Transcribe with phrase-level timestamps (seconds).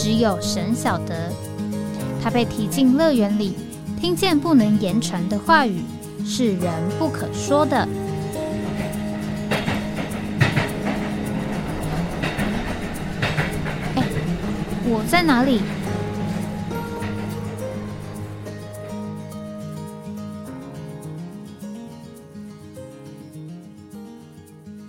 [0.00, 1.32] 只有神晓得，
[2.22, 3.56] 他被提进乐园里，
[4.00, 5.82] 听见不能言传的话语，
[6.24, 7.76] 是人不可说的。
[13.96, 14.04] 哎，
[14.84, 15.62] 我在哪里？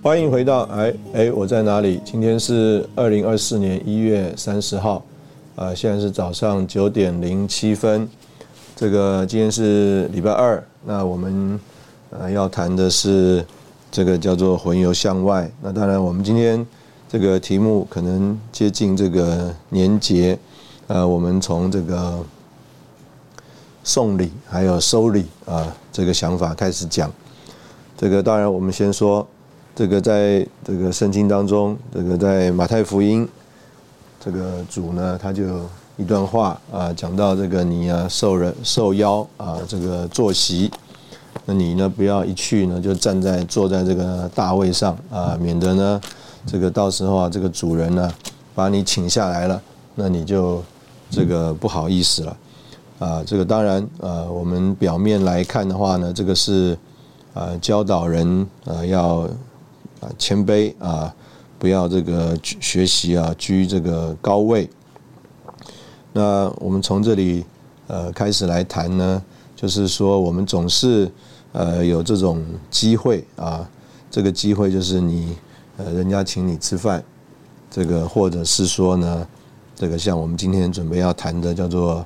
[0.09, 2.01] 欢迎回到哎哎，我在哪里？
[2.03, 5.03] 今天是二零二四年一月三十号，
[5.55, 8.09] 啊，现在是早上九点零七分。
[8.75, 11.59] 这个今天是礼拜二，那我们
[12.09, 13.45] 呃要谈的是
[13.91, 15.47] 这个叫做“魂游向外”。
[15.61, 16.65] 那当然，我们今天
[17.07, 20.35] 这个题目可能接近这个年节，
[20.87, 22.17] 呃，我们从这个
[23.83, 27.11] 送礼还有收礼啊这个想法开始讲。
[27.95, 29.27] 这个当然，我们先说。
[29.79, 33.25] 这个在这个圣经当中，这个在马太福音，
[34.19, 35.61] 这个主呢，他就
[35.95, 40.69] 一段话啊，讲到这个你啊受人受邀啊，这个坐席，
[41.45, 46.01] 那你呢不要一去呢就站在坐在这个大位上啊，免得呢
[46.45, 48.13] 这个到时候啊这个主人呢
[48.53, 49.61] 把你请下来了，
[49.95, 50.61] 那你就
[51.09, 52.37] 这个不好意思了
[52.99, 53.23] 啊。
[53.25, 56.77] 这个当然呃，我们表面来看的话呢，这个是
[57.33, 59.25] 啊教导人呃要。
[59.99, 61.13] 啊，谦卑啊，
[61.57, 64.69] 不要这个学习啊，居这个高位。
[66.13, 67.45] 那我们从这里
[67.87, 69.21] 呃开始来谈呢，
[69.55, 71.11] 就是说我们总是
[71.51, 73.69] 呃有这种机会啊，
[74.09, 75.35] 这个机会就是你
[75.77, 77.03] 呃人家请你吃饭，
[77.69, 79.27] 这个或者是说呢，
[79.75, 82.05] 这个像我们今天准备要谈的叫做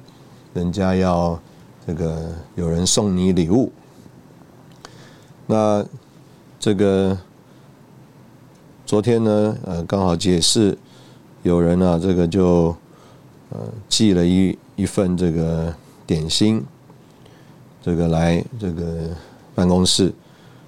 [0.54, 1.40] 人家要
[1.86, 3.72] 这个有人送你礼物，
[5.46, 5.86] 那
[6.60, 7.16] 这个。
[8.94, 10.78] 昨天呢，呃，刚好解释，
[11.42, 12.66] 有人啊，这个就
[13.50, 13.60] 呃
[13.90, 15.74] 寄了一一份这个
[16.06, 16.64] 点心，
[17.82, 19.10] 这个来这个
[19.56, 20.14] 办公室。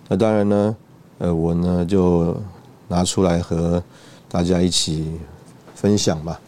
[0.07, 0.75] 那当然呢，
[1.19, 2.35] 呃，我呢就
[2.87, 3.83] 拿出来和
[4.27, 5.19] 大家一起
[5.75, 6.41] 分享吧。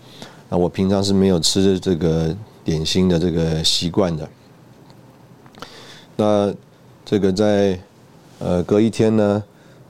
[0.49, 4.27] 那我平常是没有吃这个点心的这个习惯的。
[6.15, 6.51] 那
[7.05, 7.79] 这个在
[8.39, 9.43] 呃隔一天呢。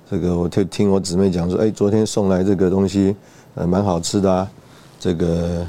[0.09, 3.13] 这个我就听我姊妹讲说，哎，昨天送来这个东西，
[3.56, 4.50] 呃，蛮好吃的啊。
[4.97, 5.68] 这个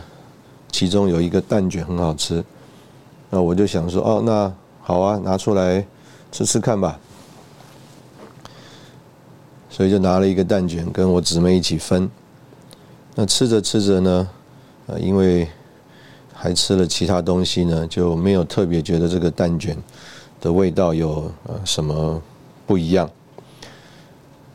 [0.70, 2.44] 其中有一个蛋卷很好吃，
[3.30, 5.84] 那我就想说，哦，那好啊，拿出来
[6.30, 7.00] 吃吃看吧。
[9.68, 12.08] 所以就拿了一个蛋卷跟我姊妹一起分。
[13.16, 14.28] 那吃着吃着呢，
[14.86, 15.48] 呃，因为
[16.32, 19.76] 还吃了其他东西呢，就没有特别觉得这个蛋卷
[20.40, 22.22] 的味道有呃什么
[22.68, 23.10] 不一样。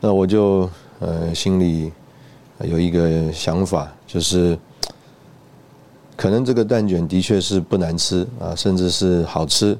[0.06, 1.90] 那我就呃心里
[2.60, 4.58] 有一个想法，就是
[6.14, 9.74] 可能这个蛋卷的确是不难吃啊，甚至是好吃，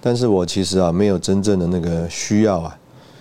[0.00, 2.78] 但是我其实啊没有真正的那个需要啊，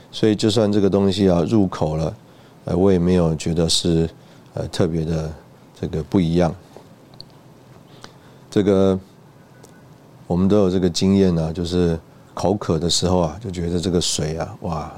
[0.09, 2.15] 所以就算这个东西啊入口了，
[2.63, 4.09] 呃我也没有觉得是
[4.53, 5.29] 呃特别的
[5.81, 6.55] 这个不一样。
[8.49, 8.97] 这个
[10.27, 11.99] 我们都有这个经验呢，就是
[12.33, 14.89] 口渴的时候啊，就觉得这个水啊，哇。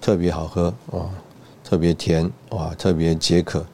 [0.00, 1.10] 特别好喝啊，
[1.64, 3.64] 特别甜哇，特别解渴。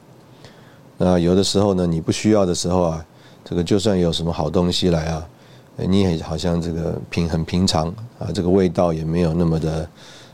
[0.97, 3.05] 那有的时候呢，你不需要的时候啊，
[3.43, 5.27] 这个就算有什么好东西来啊，
[5.75, 7.87] 你也好像这个平很平常
[8.17, 9.87] 啊，这个味道也没有那么的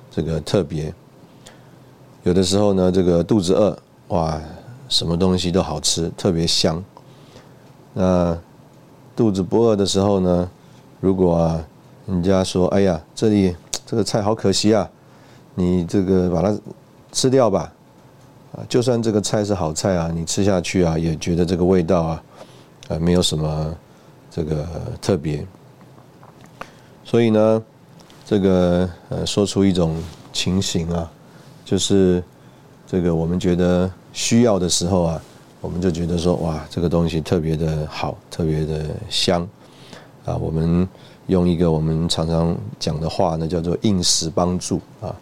[0.09, 0.93] 这个特别。
[2.23, 3.77] 有的时候呢，这个肚子饿
[4.09, 4.39] 哇，
[4.87, 6.83] 什么东西都好吃，特别香。
[7.93, 8.37] 那
[9.15, 10.49] 肚子不饿的时候呢，
[10.99, 11.65] 如果啊，
[12.05, 13.55] 人家说哎呀，这里
[13.85, 14.89] 这个菜好可惜啊。
[15.55, 16.57] 你这个把它
[17.11, 17.71] 吃掉吧，
[18.53, 22.23] 啊，就算这个菜是好菜啊，你吃下去啊，也觉得这个味道啊，
[22.87, 23.75] 呃，没有什么
[24.29, 24.65] 这个
[25.01, 25.45] 特别。
[27.03, 27.61] 所以呢，
[28.25, 30.01] 这个呃，说出一种
[30.31, 31.11] 情形啊，
[31.65, 32.23] 就是
[32.87, 35.21] 这个我们觉得需要的时候啊，
[35.59, 39.41] 我们就觉得说哇，这个东西特别的好，特别的香，
[40.23, 40.87] 啊，我们
[41.27, 45.13] 用一个我们常常讲的话呢，叫做应时帮助啊。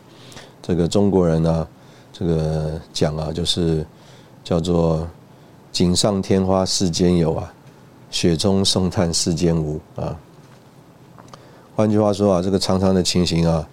[0.62, 1.68] 这个中国人呢，
[2.12, 3.86] 这个讲啊，就是
[4.44, 5.08] 叫做
[5.72, 7.54] 锦上添花世间有啊，
[8.12, 10.16] 雪中送炭世间无啊。
[11.76, 13.68] 换句话说啊，这个常常的情形啊，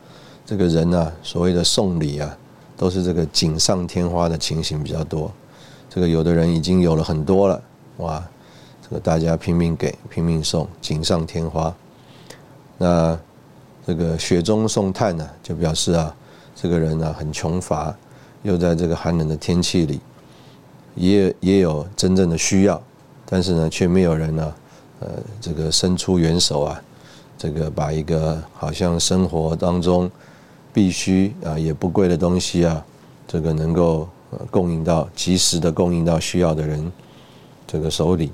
[0.45, 2.37] 这个人呢，所谓的送礼啊，
[2.77, 5.31] 都是这个锦上添花的情形比较多。
[5.91, 7.61] 这个有的人已经有了很多了，
[7.97, 8.23] 哇，
[8.83, 11.75] 这个大家拼命给，拼命送，锦上添花。
[12.79, 13.19] 那
[13.87, 16.15] 这个雪中送炭呢，就表示啊，
[16.57, 17.95] 这个人呢很穷乏，
[18.43, 20.01] 又在这个寒冷的天气里，
[20.95, 22.83] 也也有真正的需要，
[23.27, 24.55] 但是呢，却没有人呢，
[25.01, 25.09] 呃，
[25.41, 26.83] 这个伸出援手啊。
[27.39, 30.11] 这个把一个好像生活当中
[30.73, 32.83] 必须啊也不贵的东西啊，
[33.29, 34.09] 这个能够
[34.51, 36.91] 供应到及时的供应到需要的人
[37.67, 38.33] 这个手里。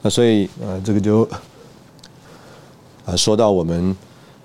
[0.00, 1.28] 那所以啊这个就
[3.04, 3.96] 啊说到我们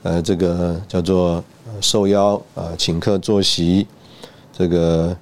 [0.02, 1.44] 呃这个叫做
[1.82, 3.88] 受邀啊请客坐席，
[4.52, 5.16] 这个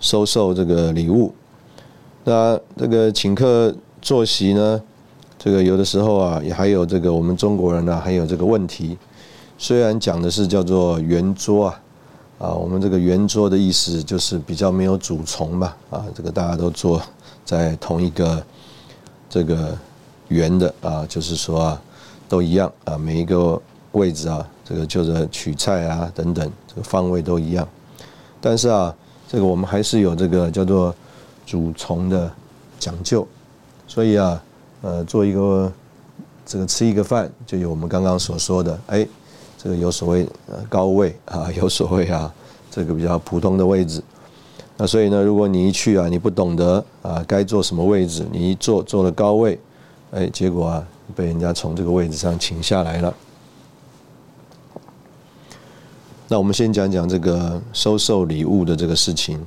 [0.00, 1.32] 收受这个礼物。
[2.24, 4.82] 那这个请客坐席呢？
[5.38, 8.96] 这个有的时候啊，也还有这个我们中国人呢，还有这个问题。
[9.58, 11.80] 虽然讲的是叫做圆桌啊，
[12.38, 17.02] 啊，我们这个圆桌的意思就是比较没有主从嘛，啊，这个大家都坐
[17.44, 18.40] 在同一个
[19.28, 19.76] 这个
[20.28, 21.82] 圆的啊，就是说啊，
[22.28, 23.60] 都一样啊，每一个
[23.92, 27.66] 位置啊，这个就是取菜啊等等，这个方位都一样。
[28.40, 28.94] 但是啊，
[29.28, 30.94] 这个我们还是有这个叫做
[31.46, 32.30] 主从的
[32.78, 33.26] 讲究，
[33.86, 34.42] 所以啊。
[34.84, 35.72] 呃，做一个
[36.44, 39.06] 这个吃一个饭，就有我们刚刚所说的，哎，
[39.56, 42.34] 这个有所谓呃高位啊， 有所谓啊
[42.68, 44.02] 这个比较普通的位置。
[44.76, 49.56] 那所以呢，如果你一去啊，你不懂得啊该坐什么位置，你一坐坐了高位，
[50.10, 50.84] 哎，结果啊
[51.14, 53.14] 被人家从这个位置上请下来了。
[56.32, 59.38] 那我们先讲讲这个收受礼物的这个事情。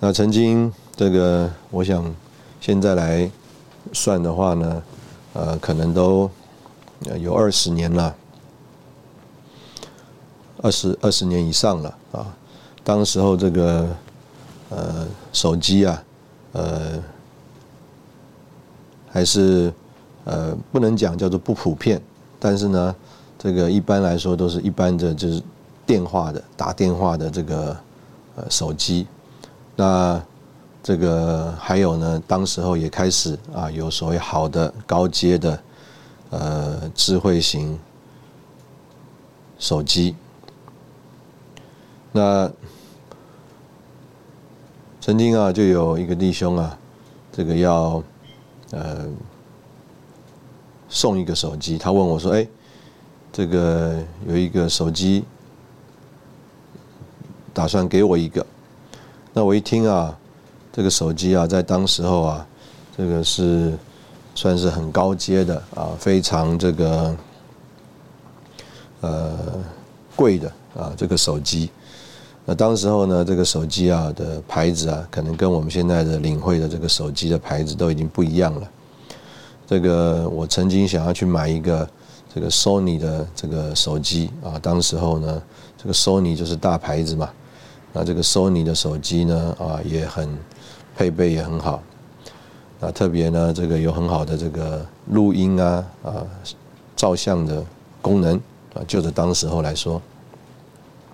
[0.00, 2.12] 那曾经这个，我想
[2.60, 3.30] 现在来。
[3.92, 4.82] 算的话呢，
[5.34, 6.28] 呃，可能都
[7.20, 8.12] 有二十年了，
[10.60, 12.34] 二十二十年以上了啊。
[12.82, 13.88] 当时候这个
[14.70, 16.02] 呃手机啊，
[16.50, 17.00] 呃，
[19.08, 19.72] 还是
[20.24, 22.02] 呃不能讲叫做不普遍，
[22.40, 22.96] 但是呢，
[23.38, 25.40] 这个一般来说都是一般的，就是
[25.86, 27.76] 电话的打电话的这个
[28.34, 29.06] 呃手机，
[29.76, 30.20] 那。
[30.82, 35.60] 这个还有呢，当时候也开始啊，有所谓好的高阶的
[36.30, 37.76] 呃智慧型
[39.58, 40.14] 手机。
[42.12, 42.48] 那
[45.00, 46.78] 曾经啊，就有一个弟兄啊，
[47.32, 48.00] 这个要
[48.70, 49.08] 呃
[50.88, 52.46] 送一个手机，他问我说：“哎，
[53.32, 55.24] 这个有一个手机，
[57.56, 58.44] 打算给我一个。”
[59.32, 60.14] 那我一听啊。
[60.76, 62.46] 这个手机啊，在当时候啊，
[62.94, 63.72] 这个是
[64.34, 67.16] 算是很高阶的啊，非常这个
[69.00, 69.38] 呃
[70.14, 71.70] 贵的啊，这个手机。
[72.44, 78.68] 那当时候呢，这个手机啊的牌子啊，可能跟我们现在的领会的这个手机的牌子都已经不一样了。
[79.66, 81.88] 这个我曾经想要去买一个
[82.34, 85.42] 这个 Sony 的这个手机啊，当时候呢，
[85.78, 87.30] 这个 Sony 就是大牌子嘛。
[87.96, 90.28] 那这个 Sony 的手机呢啊，也很。
[90.98, 91.82] 配备也很好，
[92.80, 96.26] 啊，特别呢，这个有很好的这个录音啊啊
[96.96, 97.62] 照相的
[98.00, 98.34] 功能
[98.72, 100.00] 啊，就着当时候来说，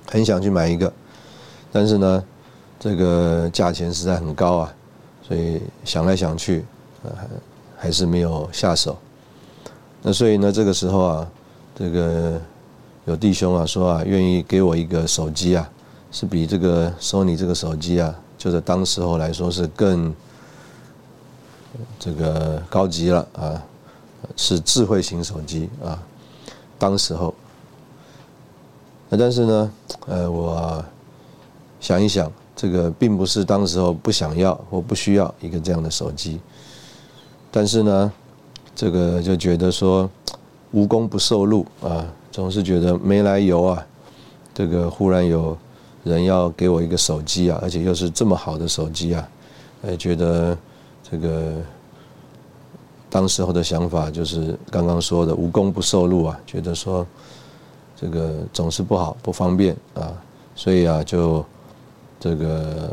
[0.09, 0.93] 很想去买一个，
[1.73, 2.25] 但是呢，
[2.79, 4.73] 这个价钱实在很高啊，
[5.21, 6.65] 所以想来想去，
[7.03, 7.11] 啊，
[7.77, 8.97] 还是没有下手。
[10.01, 11.29] 那所以呢，这个时候啊，
[11.75, 12.41] 这个
[13.07, 15.69] 有弟兄啊说啊，愿意给我一个手机啊，
[16.12, 18.14] 是比这个索尼这个手机啊。
[18.38, 20.12] 就是当时候来说是更
[21.97, 23.62] 这个高级了啊，
[24.35, 26.02] 是智慧型手机啊。
[26.76, 27.33] 当时候，
[29.11, 29.73] 但是呢，
[30.09, 30.85] 呃，我
[31.78, 36.40] 想一想，这个并不是当时候不想要或不需要一个这样的手机，
[37.52, 38.12] 但是呢，
[38.75, 40.11] 这个就觉得说
[40.73, 43.87] 无功不受禄啊，总是觉得没来由啊，
[44.52, 45.57] 这个忽然有。
[46.04, 49.28] 人要给我一个手机啊，而且又是这么好的手机啊，
[49.87, 50.56] 哎，觉得
[51.09, 51.52] 这个
[53.09, 57.06] 当时候的想法就是刚刚说的无功不受禄啊，觉得说
[57.94, 60.12] 这个总是不好不方便啊，
[60.56, 61.44] 所以啊就
[62.18, 62.90] 这个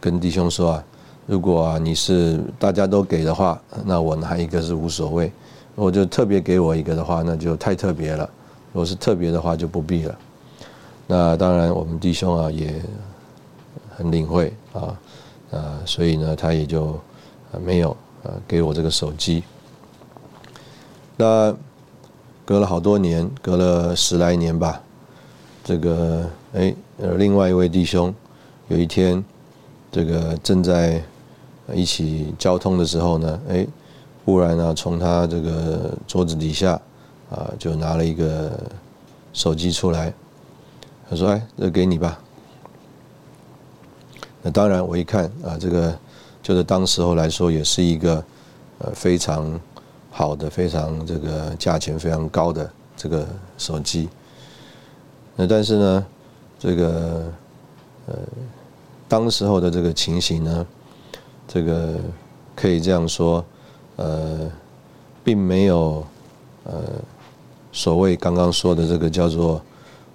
[0.00, 0.84] 跟弟兄说啊，
[1.26, 5.32] 如果啊你是大家都给的话，那我拿一个是无所谓，
[5.74, 8.30] 我就特别给我一个的话，那就太特别了，
[8.72, 10.18] 如果是特别的话就不必了。
[11.10, 12.82] 那当然，我们弟兄啊也
[13.96, 14.94] 很领会啊，
[15.50, 17.00] 啊，所以呢，他也就
[17.64, 19.42] 没有啊给我这个手机。
[21.16, 21.56] 那
[22.44, 24.82] 隔了好多年，隔了十来年吧，
[25.64, 28.14] 这个哎，呃，另外一位弟兄
[28.68, 29.24] 有一天，
[29.90, 31.02] 这个正在
[31.72, 33.66] 一起交通的时候呢，哎，
[34.26, 36.78] 忽然呢，从他这个桌子底下
[37.30, 38.52] 啊，就拿了一个
[39.32, 40.12] 手机出来，
[41.08, 42.20] 他说：“哎，这给你吧。”
[44.42, 45.96] 那当然，我一看啊，这个
[46.42, 48.24] 就是当时候来说，也是一个
[48.78, 49.58] 呃非常
[50.10, 54.08] 好的、非常这个价钱非常高的这个手机。
[55.34, 56.06] 那但是呢，
[56.58, 57.32] 这个
[58.06, 58.14] 呃
[59.08, 60.66] 当时候的这个情形呢，
[61.46, 61.96] 这个
[62.54, 63.44] 可以这样说，
[63.96, 64.50] 呃，
[65.24, 66.06] 并没有
[66.64, 66.82] 呃
[67.72, 69.60] 所谓刚刚说的这个叫做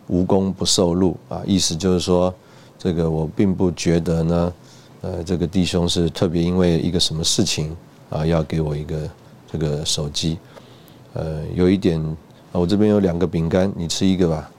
[0.07, 2.33] 无功不受禄啊，意思就是说。
[2.75, 4.53] 这个我并不觉得呢，
[4.99, 7.73] 呃，这个弟兄是特别因为一个什么事情
[8.09, 9.09] 啊，要给我一个
[9.49, 10.37] 这个手机，
[11.13, 12.03] 呃，有一点，
[12.51, 14.51] 我这边有两个饼干，你吃一个吧。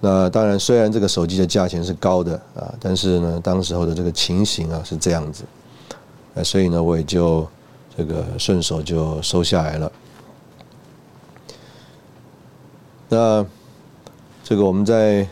[0.00, 5.44] 那当然，虽然这个手机的价钱是高的啊，但是呢，当时候的这个情形啊是这样子，
[6.34, 7.48] 呃，所以呢，我也就
[7.96, 9.90] 这个顺手就收下来了。
[13.08, 13.46] 那
[14.44, 15.26] 这个我们在。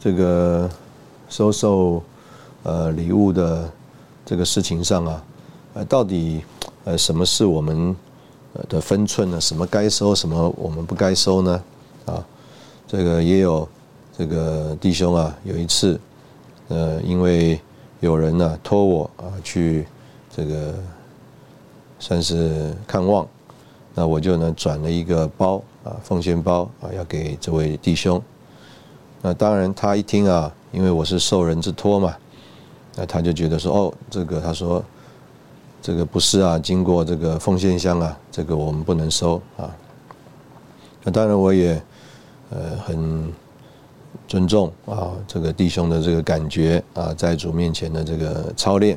[0.00, 0.70] 这个
[1.28, 2.00] 收受
[2.62, 3.68] 呃礼物的
[4.24, 5.24] 这个事情上啊，
[5.74, 6.40] 呃，到底
[6.84, 7.94] 呃什么是我们
[8.68, 9.40] 的分寸呢？
[9.40, 11.62] 什么该收，什么我们不该收呢？
[12.06, 12.24] 啊，
[12.86, 13.68] 这个也有
[14.16, 16.00] 这个弟兄啊，有一次
[16.68, 17.60] 呃，因为
[17.98, 19.84] 有人呢托我啊去
[20.34, 20.74] 这个
[21.98, 23.26] 算是看望，
[23.96, 28.22] 那我就呢转了一个包啊奉献包啊要给这位弟兄。
[29.20, 32.14] 那当然，他一听啊，因为我是受人之托嘛，
[32.94, 34.84] 那他就觉得说，哦，这个他说，
[35.82, 39.74] 这个不是啊，经过这个奉献箱啊，这个我们不能收啊。
[41.02, 41.82] 那当然，我也
[42.50, 43.32] 呃很
[44.28, 48.96] 尊重啊，这个弟兄的这个感觉啊，在主面前的这个操练。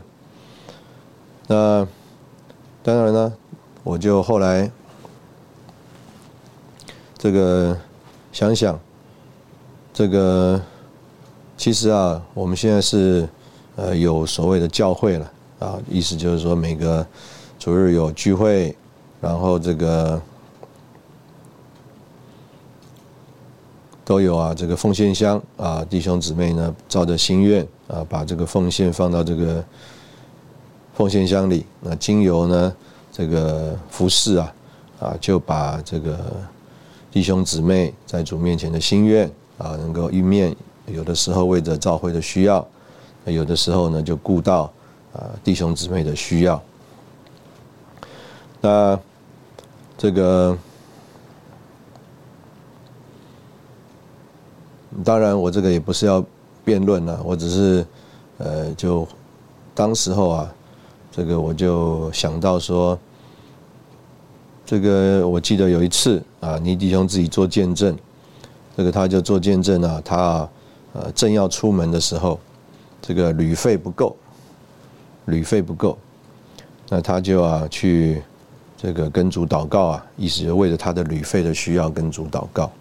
[1.47, 1.87] 那
[2.83, 3.33] 当然呢，
[3.83, 4.69] 我就后来
[7.21, 7.77] 这个
[8.31, 8.79] 想想。
[9.93, 10.59] 这个
[11.55, 13.29] 其实啊，我们现在是
[13.75, 17.05] 呃有所谓的教会了啊，意思就是说每个
[17.59, 18.75] 主日有聚会，
[19.19, 20.19] 然后这个
[24.03, 29.63] 都有啊，这个奉献箱啊，弟兄姊妹呢照着心愿啊，把这个奉献放到这个
[30.95, 32.75] 奉献箱里，那经由呢
[33.11, 34.53] 这个服饰啊
[34.99, 36.17] 啊，就把这个
[37.11, 39.29] 弟兄姊妹在主面前的心愿。
[39.57, 40.55] 啊，能够一面
[40.87, 42.67] 有的时候为着召会的需要，
[43.25, 44.63] 有的时候呢就顾到
[45.13, 46.59] 啊弟兄姊妹的需要。
[48.59, 48.99] 那
[49.99, 50.57] 这个
[55.03, 56.25] 当然，我这个也不是要
[56.65, 57.85] 辩论了，我只是
[58.39, 59.07] 呃，就
[59.75, 60.51] 当时候啊，
[61.11, 62.97] 这个我就想到说，
[64.71, 67.93] 这个我记得有一次啊，倪弟兄自己做见证。
[68.77, 70.49] 这个他就做见证啊，他
[70.93, 72.39] 呃正要出门的时候，
[73.01, 74.15] 这个旅费不够，
[75.25, 75.97] 旅费不够，
[76.87, 78.23] 那他就啊去
[78.77, 82.71] 这个跟主祷告啊，意思就为了他的旅费的需要跟主祷告。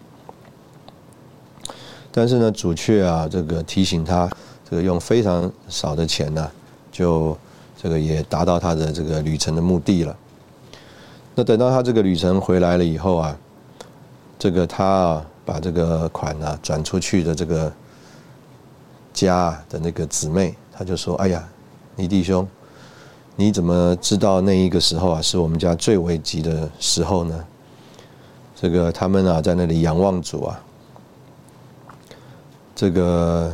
[2.09, 4.29] 但是呢，主却啊这个提醒他，
[4.69, 6.49] 这个用非常少的钱呢，
[6.89, 7.37] 就
[7.83, 10.15] 这个也达到他的这个旅程的目的了。
[11.35, 13.37] 那等到他这个旅程回来了以后啊，
[14.37, 15.25] 这个他啊。
[15.43, 17.73] 把这个款呢转出去的这个
[19.11, 21.43] 家的那个姊妹，他就说：“哎呀，
[21.95, 22.47] 你弟兄，
[23.35, 27.43] 你怎么知道那一个时候啊是我们家最危急的时候呢？
[28.55, 30.61] 这个他们啊在那里仰望主啊，
[32.75, 33.51] 这个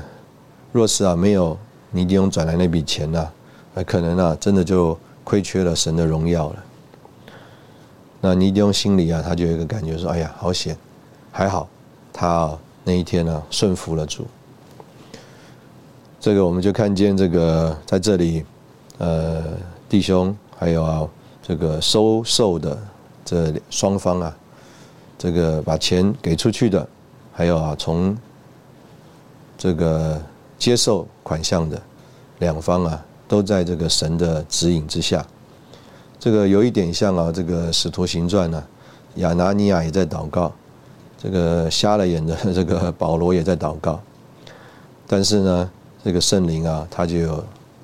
[0.73, 1.57] 若是啊没有
[1.89, 3.27] 你弟兄转来那笔钱呢，
[3.73, 6.63] 那可能啊真的就亏缺了神的荣耀了。
[8.19, 10.77] 那倪弟兄心里啊他就有一个感觉说：哎呀，好险，
[11.31, 11.67] 还好。”
[12.11, 14.25] 他那一天呢，顺服了主。
[16.19, 18.43] 这个我们就看见这个在这里，
[18.97, 19.43] 呃，
[19.87, 21.07] 弟兄还有啊，
[21.43, 22.75] 这个收受的
[23.23, 24.35] 这双方啊，
[25.15, 26.87] 这个把钱给出去的，
[27.31, 28.17] 还有啊，从
[29.59, 30.19] 这个
[30.57, 31.79] 接受款项的
[32.39, 35.23] 两方啊，都在这个神的指引之下。
[36.27, 38.61] 这个有一点像啊，这个使徒行传呢，
[39.15, 40.51] 亚拿尼亚也在祷告。
[41.17, 43.97] 这个瞎了眼的 这个保罗也在祷告，
[45.07, 45.71] 但是呢，
[46.03, 47.41] 这个圣灵啊，他就有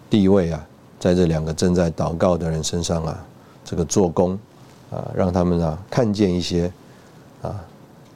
[0.10, 0.62] 地位啊，
[1.00, 3.26] 在这两个正在祷告的人身上啊，
[3.64, 4.38] 这个做工
[4.92, 6.70] 啊，让他们啊看见一些
[7.42, 7.56] 啊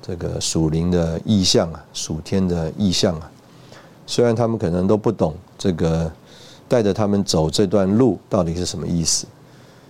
[0.01, 3.31] 这个属灵的意象啊，属天的意象啊。
[4.05, 6.11] 虽然他们可能都不懂这个
[6.67, 9.25] 带着他们走这段路到底是什么意思，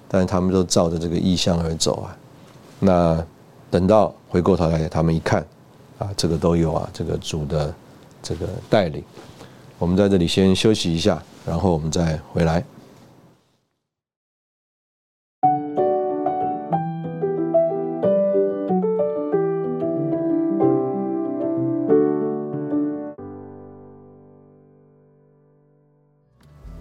[0.07, 2.17] 但是他们都照着这个意向而走啊。
[2.79, 3.25] 那
[3.69, 5.45] 等到回过头来，他们一看
[5.97, 7.73] 啊，这个都有啊，这个主的
[8.21, 9.03] 这个带领。
[9.79, 12.63] 我们在这里先休息一下，然后我们再回来。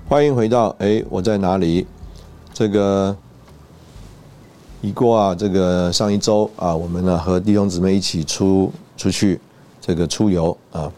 [0.09, 1.87] 欢迎回到哎，我在哪里？
[2.59, 3.15] 这个
[4.81, 9.39] 已过啊，这个上一周啊，我们呢和弟兄姊妹一起出出去
[9.79, 10.91] 这个出游啊。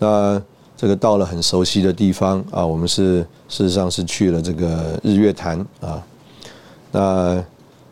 [0.00, 0.42] 那
[0.76, 6.04] 这个到了很熟悉的地方啊，我们是事实上是去了这个日月潭啊。
[6.90, 7.44] 那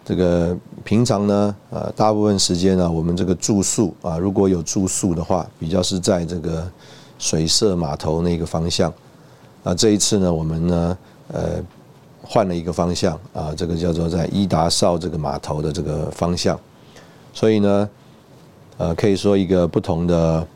[0.04, 6.68] 这个平常呢，呃，大部分时间呢，我们这个住宿啊，如果有住宿的话，比较是在这个
[7.16, 8.92] 水社码头那个方向。
[9.62, 10.98] 啊，这一次呢，我们呢，
[11.32, 11.60] 呃，
[12.28, 16.58] 换了一个方向啊，这个叫做在伊达邵这个码头的这个方向，
[17.32, 17.88] 所以呢，
[18.78, 20.46] 呃，可以说一个不同的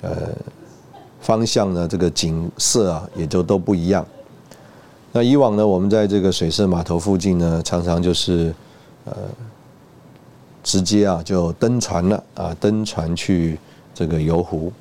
[0.00, 0.10] 呃
[1.20, 4.06] 方向呢，这个景色啊，也就都不一样。
[5.10, 8.54] 那以往呢，我们在这个水色码头附近呢，常常就是
[9.04, 9.14] 呃，
[10.62, 13.58] 直接啊就登船了啊，登船去
[13.92, 14.72] 这个游湖。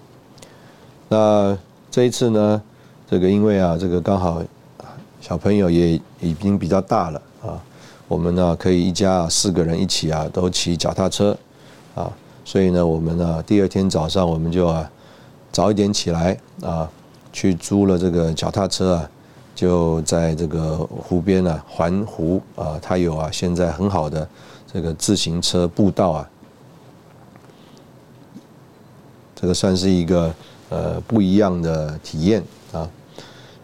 [1.09, 1.57] 那
[1.89, 2.61] 这一次呢？
[3.09, 4.41] 这个因为啊，这个刚好
[5.21, 7.63] 小朋友也已经比较大了啊，
[8.07, 11.37] 我们呢可以一家四个人一起啊都骑脚踏车
[11.93, 12.11] 啊，
[12.43, 14.89] 所以呢我们呢第二天早上我们就啊
[15.51, 16.89] 早一点起来啊
[17.31, 19.09] 去租了这个脚踏车啊，
[19.53, 24.27] 就在这个湖边啊环湖啊，它有啊现在很好的
[24.73, 26.29] 这个自行车步道啊，
[29.35, 30.33] 这个算是一个
[30.69, 32.43] 呃不一样的体验。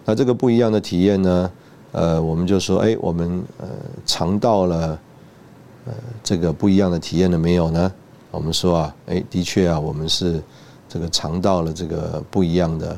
[0.09, 1.51] 那这个不一样的体验呢？
[1.91, 3.67] 呃，我们就说，哎，我们呃
[4.05, 4.97] 尝到了
[5.85, 5.93] 呃
[6.23, 7.91] 这个不一样的体验了没有呢？
[8.31, 10.41] 我们说啊，哎，的确啊，我们是
[10.87, 12.97] 这个尝到了这个不一样的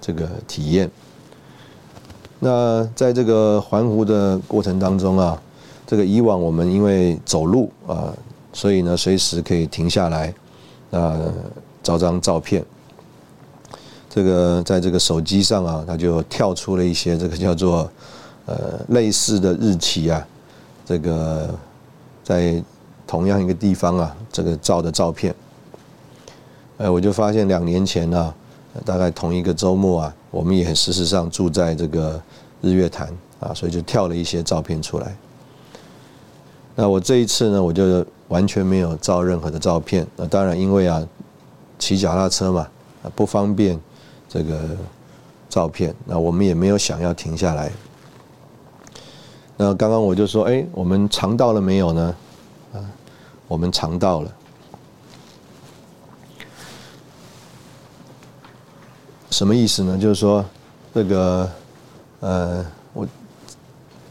[0.00, 0.90] 这个体验。
[2.40, 5.40] 那在这个环湖的过程当中啊，
[5.86, 8.12] 这个以往我们因为走路啊，
[8.52, 10.34] 所以呢随时可以停下来，
[10.90, 11.16] 那
[11.80, 12.64] 照张照片。
[14.12, 17.88] 这个在这个手机上啊，它就跳出了一些这个叫做
[18.46, 20.26] 呃类似的日期啊，
[20.84, 21.48] 这个
[22.24, 22.60] 在
[23.06, 25.32] 同样一个地方啊，这个照的照片，
[26.78, 28.34] 呃，我就发现两年前呢，
[28.84, 32.20] 大概同一个周末啊，我们也事实上住在这个
[32.60, 35.16] 日月潭啊，所以就跳了一些照片出来。
[36.74, 40.04] 那我这一次呢，我就完全没有照任何的照片。
[40.16, 41.00] 那当然，因为啊，
[41.78, 42.66] 骑脚踏车嘛，
[43.14, 43.78] 不方便。
[44.32, 44.60] 这个
[45.48, 47.68] 照片，那我们也没有想要停下来。
[49.56, 52.14] 那刚刚我就说，哎，我们尝到了没有呢？
[52.72, 52.78] 啊，
[53.48, 54.32] 我们尝到了。
[59.30, 59.98] 什么意思呢？
[59.98, 60.44] 就是说，
[60.94, 61.50] 这个
[62.20, 63.04] 呃，我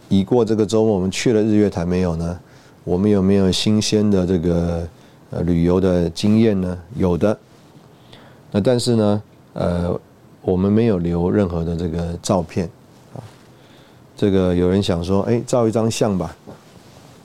[0.10, 2.38] 已过这个周末，我们去了日月潭没有呢？
[2.84, 4.86] 我们有没有新鲜的这个
[5.46, 6.78] 旅游的经验呢？
[6.98, 7.40] 有的。
[8.52, 10.02] 那但是呢，呃。
[10.42, 12.70] 我们没有留任何的这个照片，
[13.16, 13.20] 啊，
[14.16, 16.36] 这个有人想说，哎，照一张相吧。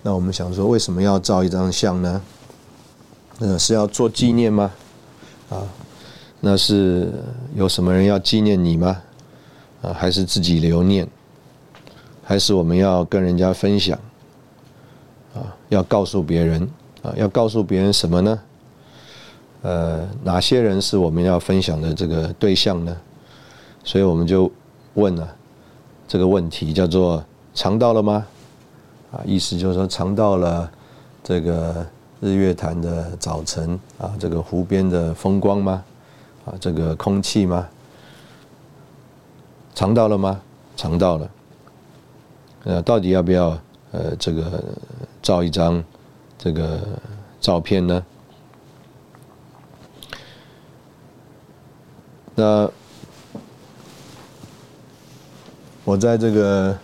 [0.03, 2.21] 那我们想说，为什么要照一张相呢？
[3.39, 4.71] 呃，是要做纪念吗？
[5.51, 5.63] 啊，
[6.41, 7.13] 那是
[7.55, 9.01] 有什么人要纪念你吗？
[9.83, 11.09] 啊，还是自己留念？
[12.23, 13.99] 还是我们要跟人家分享？
[15.35, 16.69] 啊，要告诉别人？
[17.03, 18.41] 啊，要告诉别人什么呢？
[19.65, 22.95] 呃，哪些人是我们要分享的这个对象呢？
[23.83, 24.53] 所以我们就
[24.93, 25.27] 问了
[26.07, 27.25] 这个问题，叫做
[27.55, 28.27] “尝到了吗？”
[29.11, 30.71] 啊，意思就是说尝到了
[31.23, 31.87] 这个
[32.21, 35.83] 日月潭的早晨啊，这个湖边的风光吗？
[36.45, 37.67] 啊，这个空气吗？
[39.75, 40.43] 尝到了吗？
[40.77, 41.31] 尝到了。
[42.65, 43.59] 呃，到底要不要
[43.93, 44.63] 呃这个
[45.23, 45.83] 照一张
[46.37, 46.81] 这个
[47.41, 48.05] 照片呢？
[52.37, 52.69] 那
[55.85, 56.77] 我在这个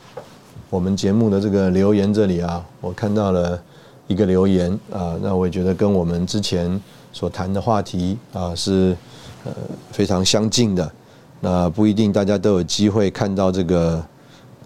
[0.68, 3.60] 我们节目的这个留言这里啊，我看到了
[4.06, 6.80] 一个留言啊，那我也觉得跟我们之前
[7.12, 8.96] 所谈的话题啊是
[9.44, 9.52] 呃
[9.90, 10.92] 非常相近的。
[11.40, 14.04] 那不一定大家都有机会看到这个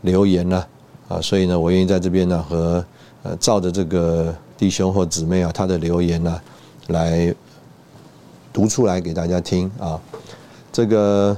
[0.03, 0.67] 留言呢，
[1.09, 2.85] 啊，所以呢，我愿意在这边呢和
[3.23, 6.41] 呃照着这个弟兄或姊妹啊他的留言呢
[6.89, 7.35] 来
[8.53, 9.99] 读出来给大家听啊，
[10.75, 11.37] 这个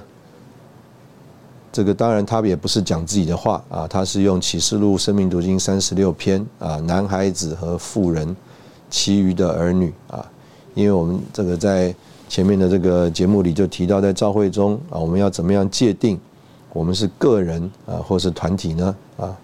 [1.70, 8.34] 这个当然他也不是讲自己的话啊，他是用启示录生命读经三十六篇啊，男孩子和妇人，
[8.88, 10.24] 其余的儿女啊，
[10.74, 11.94] 因为我们这个在。
[12.28, 16.18] 前面的这个节目里就提到，在召会中啊，我们要怎么样界定
[16.72, 18.96] 我们是个人啊，或是团体呢？
[19.16, 19.36] 啊，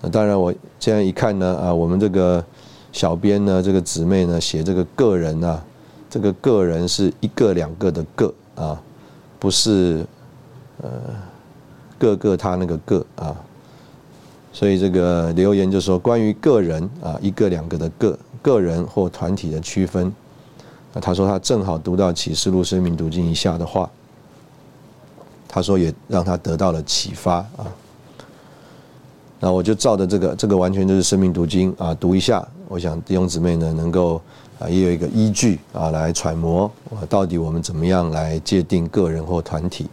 [0.00, 2.44] 那当然，我这样一看呢，啊，我们这个
[2.90, 5.64] 小编呢，这个姊妹呢，写这个个人啊，
[6.16, 8.82] 这个个人是一个两个的个啊，
[9.38, 10.02] 不是
[10.80, 10.90] 呃
[11.98, 13.36] 各个他那个个啊，
[14.50, 20.10] 所以这个留言就说关于个人啊，一个两个的个个人或团体的区分。
[21.02, 23.90] 他说他正好读到启示录生命读经一下的话，
[25.46, 27.68] 他说也让他得到了启发啊。
[29.38, 32.48] 那我就照着这个，这个完全就是生命读经啊，读一下。
[32.68, 34.20] 我想弟兄姊妹呢，能够
[34.58, 36.70] 啊也有一个依据啊来揣摩，
[37.08, 39.88] 到底我们怎么样来界定个人或团体。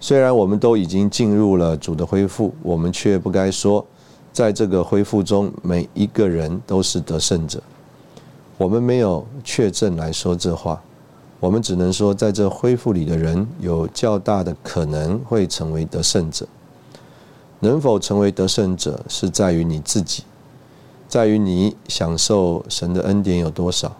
[0.00, 3.84] 虽然我们都已经进入了主的恢复，我们却不该说，
[4.32, 7.62] 在这个恢复中，每一个人都是得胜者。
[8.58, 10.82] 我们没有确证来说这话，
[11.40, 16.46] 我们只能说，在这恢复里的人有较大的可能会成为得胜者。
[17.60, 20.22] 能否成为得胜者，是在于你自己，
[21.14, 23.94] 在于你享受神的恩典有多少。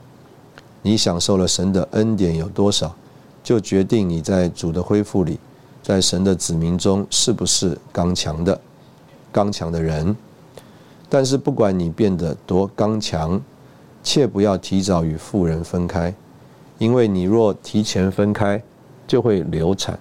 [0.83, 2.93] 你享受了神的恩典有多少，
[3.41, 5.39] 就决定你在主的恢复里，
[5.81, 8.61] 在神的子民中是不是刚强的、
[9.31, 10.17] 刚强的人。
[11.09, 13.41] 但是，不管你变得多刚强，
[14.03, 16.13] 切不要提早与富人分开，
[16.79, 18.61] 因为你若提前分开，
[19.07, 19.97] 就会流产。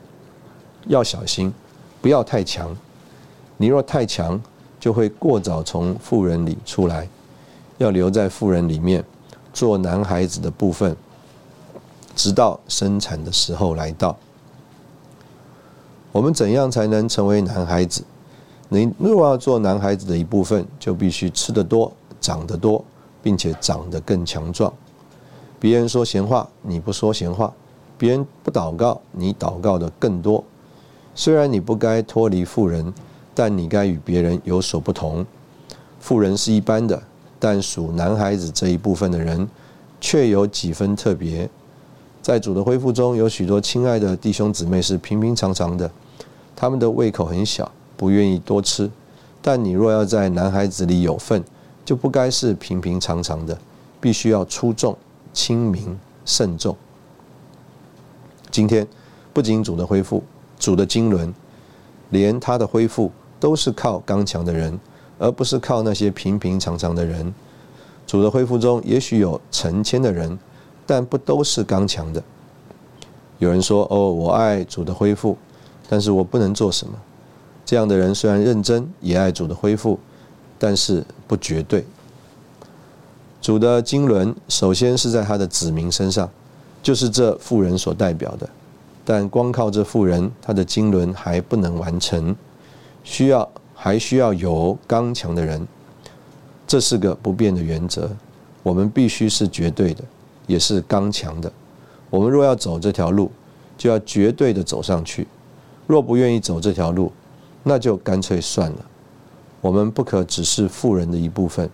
[0.87, 1.53] 要小心，
[2.01, 2.75] 不要太强。
[3.57, 4.41] 你若太强，
[4.83, 7.07] 就会过早从妇人里出来。
[7.77, 9.01] 要留在妇人里面，
[9.53, 10.93] 做男孩子的部分，
[12.17, 14.17] 直到生产的时候来到。
[16.11, 18.03] 我们怎样才能成为男孩子？
[18.67, 22.83] 你若要做男孩子的一部分，就必须吃得多，长得多。
[23.21, 24.73] 并且长得更强壮。
[25.57, 27.49] 别人说闲话，你不说闲话；
[27.97, 30.43] 别人不祷告，你祷告的更多。
[31.15, 32.93] 虽然你不该脱离富人，
[33.35, 35.25] 但你该与别人有所不同。
[35.99, 37.01] 富人是一般的，
[37.39, 39.47] 但属男孩子这一部分的人，
[40.01, 41.49] 却有几分特别。
[42.21, 45.89] 在主的恢复中，有许多亲爱的弟兄姊妹是平平常常的，
[46.55, 48.89] 他们的胃口很小，不愿意多吃。
[49.41, 51.43] 但你若要在男孩子里有份，
[51.83, 53.57] 就不该是平平常常的，
[53.99, 54.97] 必须要出众、
[55.33, 56.75] 清明、慎重。
[58.49, 58.87] 今天
[59.33, 60.23] 不仅主的恢复，
[60.57, 61.33] 主的经纶，
[62.09, 63.11] 连他的恢复
[63.43, 64.79] 都是靠刚强的人，
[65.19, 67.33] 而不是靠那些平平常常的人。
[68.07, 70.39] 主的恢复中也许有成千的人，
[70.85, 72.23] 但不都是刚强的。
[73.39, 75.37] 有人说：“哦，我爱主的恢复，
[75.89, 76.93] 但是我不能做什么。”
[77.65, 79.99] 这样的人虽然认真，也爱主的恢复。
[80.57, 81.85] 但是不绝对。
[83.41, 86.29] 主的经纶首先是在他的子民身上，
[86.81, 88.47] 就是这妇人所代表的。
[89.03, 92.33] 但光靠这妇人，他的经纶还不能完成，
[93.03, 95.65] 需要还需要有刚强的人。
[96.65, 98.09] 这是个不变的原则。
[98.63, 100.03] 我们必须是绝对的，
[100.47, 101.51] 也是刚强的。
[102.09, 103.29] 我们若要走这条路，
[103.77, 105.27] 就要绝对的走上去。
[105.85, 107.11] 若不愿意走这条路，
[107.61, 108.85] 那就干脆算了。
[109.59, 111.69] 我们不可只是富人的一部分，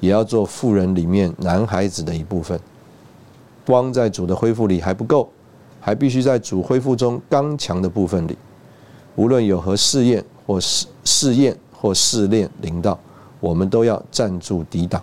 [0.00, 2.60] 也要做富人里面男孩子的一部分。
[3.64, 5.28] 光在主的恢复里还不够，
[5.80, 8.36] 还必须在主恢复中刚强的部分里。
[9.14, 12.98] 无论有何试验或试试验或试炼临到，
[13.40, 15.02] 我们都要站住抵挡。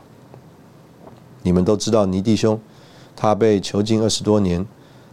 [1.41, 2.59] 你们都知道尼弟兄，
[3.15, 4.65] 他被囚禁二十多年，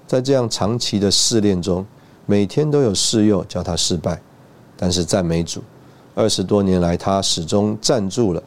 [0.07, 1.85] 在这样长期的试炼中，
[2.25, 4.23] 每天都有试诱叫他失败，
[4.77, 5.63] 但是赞美主。
[6.15, 8.43] 二十多年来，他始终站住了，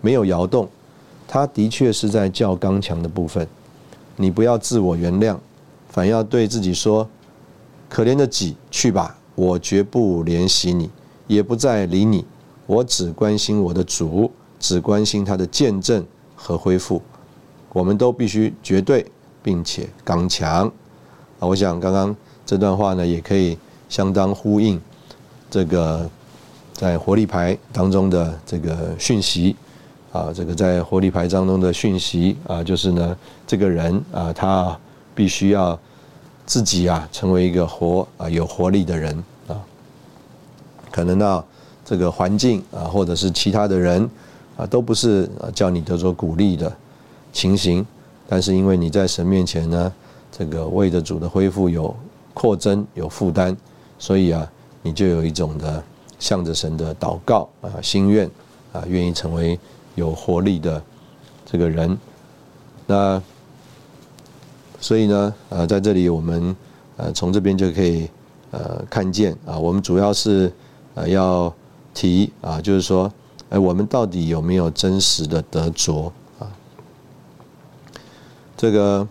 [0.00, 0.68] 没有摇动。
[1.26, 3.46] 他的确是在较刚强的部分。
[4.16, 5.36] 你不要自我原谅，
[5.88, 7.08] 反要对自己说
[7.88, 10.90] ：“可怜的己，去吧，我绝不怜惜你，
[11.28, 12.24] 也不再理你。
[12.66, 17.00] 我只关心我的主，只关心他的见证和恢复。
[17.72, 19.06] 我们都必须绝对
[19.40, 20.66] 并且刚强。”
[21.38, 23.56] 啊，我想刚刚这段话呢，也可以
[23.88, 24.80] 相当呼应
[25.48, 26.10] 这个。
[26.74, 29.56] 在活力牌当中的这个讯息
[30.12, 34.78] 啊，这个在活力牌当中的讯息啊，就是呢，这个人啊，他
[35.12, 35.76] 必须要
[36.46, 39.24] 自己啊成为一个活啊有活力的人，
[40.98, 41.44] 可能呢
[41.84, 44.10] 这个环境啊或者是其他的人
[44.56, 46.76] 啊都不是叫你得着鼓励的
[47.32, 47.86] 情形，
[48.28, 49.92] 但是因为你在神面前呢，
[50.32, 51.94] 这个为着主的恢复有
[52.34, 53.56] 扩增有负担，
[53.96, 54.50] 所以啊
[54.82, 55.80] 你就有一种的
[56.18, 58.28] 向着神的祷告啊心愿
[58.72, 59.56] 啊愿意成为
[59.94, 60.82] 有活力的
[61.46, 61.96] 这个人。
[62.88, 63.22] 那
[64.80, 66.56] 所以呢，呃，在这里我们
[66.96, 68.10] 呃从这边就可以
[68.50, 70.52] 呃看见啊，我们主要是
[70.98, 71.54] 呃要
[71.94, 73.12] 提啊，就是说，
[73.50, 76.50] 哎，我们到底有没有真实的得着啊？
[78.56, 79.06] 这个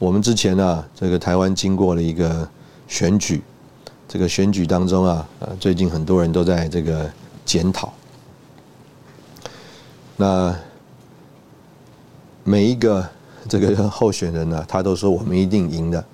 [0.00, 2.48] 我们之前呢，这个台湾经过了一个
[2.88, 3.40] 选举，
[4.08, 7.08] 这个选举当中啊，呃，最近很多人都在这个
[7.44, 7.92] 检讨，
[10.16, 10.54] 那。
[12.42, 13.06] 每一个
[13.50, 16.04] 这个候选人呢，他都说我们一定赢的，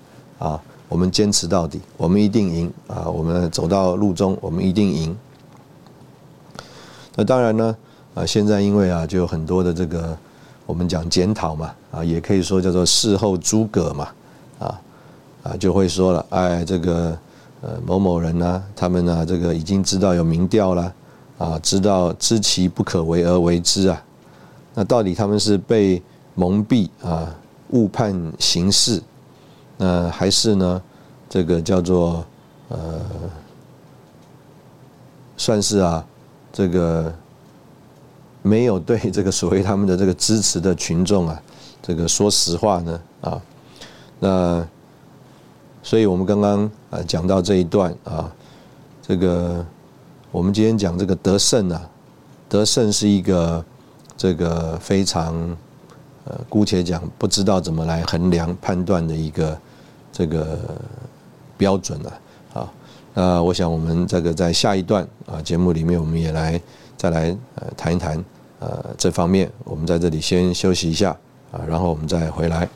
[0.41, 5.17] 啊，我们坚持到底，我们一定赢啊，我们走到路中，我们一定赢。
[7.17, 7.77] 那当然呢，
[8.15, 10.17] 啊，现在因为啊，就有很多的这个
[10.65, 14.09] 我们讲检讨嘛，啊，也可以说叫做事后诸葛嘛，
[14.59, 14.81] 啊，
[15.43, 17.19] 啊，就会说了，哎，这个
[17.63, 20.95] 呃某某人呢，他们呢，这个已经知道有民调了，
[21.39, 24.03] 啊，知道知其不可为而为之啊，
[24.75, 26.01] 那到底他们是被
[26.35, 27.35] 蒙蔽啊，
[27.71, 29.03] 误判形势，
[29.79, 30.83] 那还是呢？
[31.29, 32.25] 这个叫做
[32.69, 33.01] 呃，
[35.37, 36.05] 算是啊，
[36.53, 37.13] 这个
[38.43, 41.43] 没有对这个所谓他们的这个支持的群众啊，
[41.83, 43.43] 这个说实话呢啊，
[44.19, 44.67] 那
[45.83, 48.33] 所以我们刚刚啊讲到这一段啊，
[49.03, 49.65] 这个
[50.31, 51.91] 我们今天讲这个得胜啊，
[52.49, 53.65] 得胜是一个
[54.17, 55.57] 这个非常。
[56.29, 59.57] 呃，姑且讲不知道怎么来衡量判断的一个
[60.17, 60.59] 这个
[61.59, 62.21] 标准了
[62.55, 62.73] 啊。
[63.13, 66.59] 那我想我们这个在下一段啊节目里面，我们也来
[66.97, 68.25] 再来呃谈一谈
[68.59, 69.51] 呃这方面。
[69.65, 71.11] 我们在这里先休息一下
[71.53, 72.67] 啊，然后我们再回来。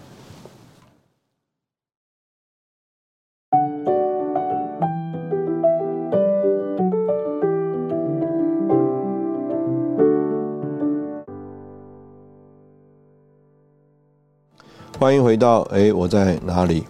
[14.98, 16.84] 欢迎回到哎，我在哪里？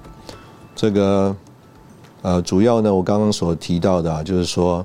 [0.81, 1.37] 这个
[2.23, 4.83] 呃，主要呢，我刚刚所提到的啊，就是说，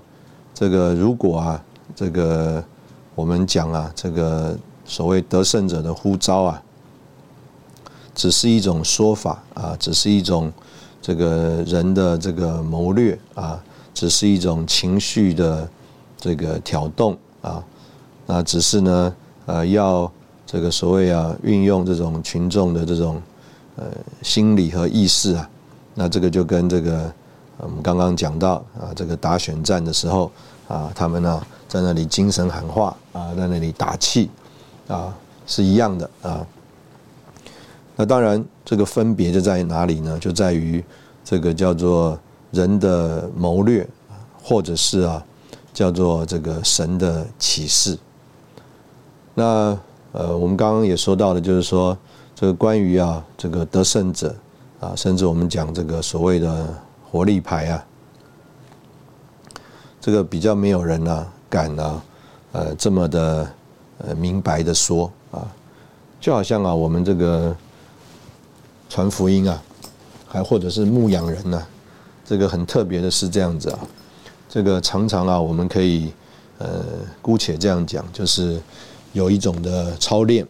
[0.53, 1.63] 这个如果啊，
[1.95, 2.61] 这个
[3.15, 6.61] 我们讲啊，这个所谓得胜者的呼召啊，
[8.13, 10.51] 只是一种说法啊，只是一种
[11.01, 15.65] 这个人的这个谋略啊，只是一种情绪的
[16.17, 17.63] 这个挑动啊，
[18.25, 20.11] 那只是呢，呃，要。
[20.45, 23.19] 这个所谓啊，运用这种群众的这种
[23.77, 23.85] 呃
[24.21, 25.49] 心理和意识啊，
[25.95, 27.11] 那这个就跟这个
[27.57, 30.31] 我们刚刚讲到啊，这个打选战的时候
[30.67, 34.29] 啊，他们呢在那里精神喊话啊，在那里打气
[34.87, 35.11] 啊，
[35.47, 36.45] 是一样的啊。
[37.95, 40.19] 那当然，这个分别就在于哪里呢？
[40.19, 40.83] 就在于
[41.23, 42.19] 这个叫做
[42.51, 43.87] 人的谋略，
[44.43, 45.25] 或者是啊，
[45.73, 47.97] 叫做这个神的启示。
[49.33, 49.77] 那。
[50.17, 51.97] 呃，我们刚刚也说到的，就是说
[52.33, 54.33] 这个关于啊，这个得胜者
[54.85, 56.67] 啊，甚至我们讲这个所谓的
[57.09, 57.85] 活力牌啊，
[59.99, 62.01] 这个比较没有人呢敢呢，
[62.51, 63.49] 呃，这么的
[63.99, 65.47] 呃明白的说啊，
[66.19, 67.55] 就好像啊，我们这个
[68.89, 69.61] 传福音啊，
[70.27, 71.65] 还或者是牧羊人呢，
[72.23, 73.79] 这个很特别的是这样子啊，
[74.47, 76.13] 这个常常啊，我们可以
[76.59, 76.83] 呃
[77.21, 78.61] 姑且这样讲，就是。
[79.15, 80.45] 有一种的操练，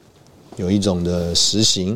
[0.56, 1.96] 有一种的实行，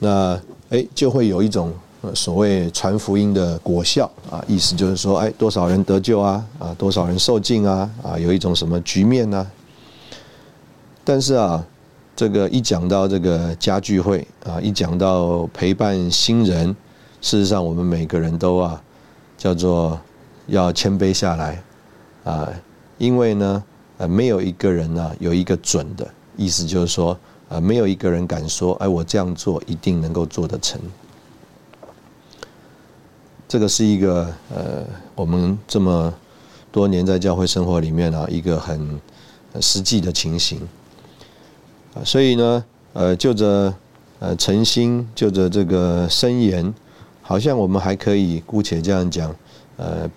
[0.00, 0.36] 那
[0.74, 1.72] 哎就会有一种
[2.14, 9.46] 所谓传福音的果效啊，意思就是说，哎多少人得救啊，啊多少人受尽啊，啊有一种什么局面呢？
[11.04, 11.64] 但是啊，
[12.16, 16.74] 这个一讲到这个家聚会啊，一讲到陪伴新人，
[17.20, 18.82] 事实上我们每个人都啊
[19.38, 19.96] 叫做
[20.48, 21.62] 要谦卑下来
[22.24, 22.48] 啊，
[22.98, 23.62] 因为呢。
[23.96, 26.04] 呃，没有一个人呢有一个准的
[26.36, 27.16] 意思，就是说，
[27.54, 30.80] 啊，没有一个人敢说，哎，我这样做一定能够做得成。
[33.46, 36.12] 这个是一个呃，我们这么
[36.72, 39.00] 多年在教会生活里面啊，一个很
[39.60, 40.60] 实际的情形。
[41.94, 43.72] 啊，所以呢，呃，就着
[44.18, 46.74] 呃诚心，就着这个申言，
[47.22, 49.34] 好像我们还可以姑且这样讲，
[49.76, 50.10] 呃。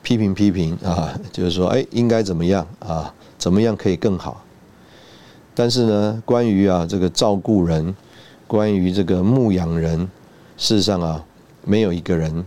[0.00, 3.12] 批评批评啊，就是说，哎，应该怎么样啊？
[3.36, 4.42] 怎么样可以更好？
[5.58, 7.92] 但是呢，关于啊这个照顾人
[8.46, 10.08] 关于这个牧羊人，
[10.56, 11.24] 事实上啊，
[11.64, 12.46] 没有一个人，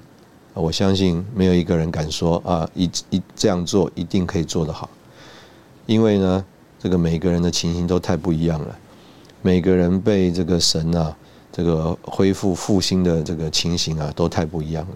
[0.54, 4.90] 我相信没有一个人敢说啊，一一这样做一定可以做得好，
[5.88, 6.46] 因为呢，
[6.80, 8.80] 这个每个人的情形都太不一样了，
[9.42, 11.14] 每个人被这个神啊，
[11.52, 14.88] 这个恢复复兴的这个情形啊，都太不一样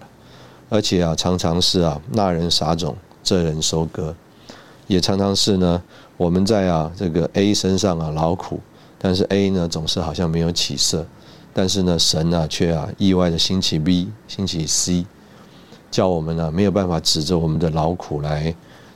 [0.70, 4.14] 而且啊，常常是啊，那人撒种，这人收割，
[4.86, 5.82] 也常常是呢，
[6.16, 8.60] 我们在啊这个 A 身上啊劳苦。
[8.98, 11.06] 但是 A 呢总是好像没有起色，
[11.52, 15.04] 但是呢神呢却啊意外的兴起 B，兴起 C，
[15.90, 18.52] 叫我们呢没有办法指着我们的劳苦来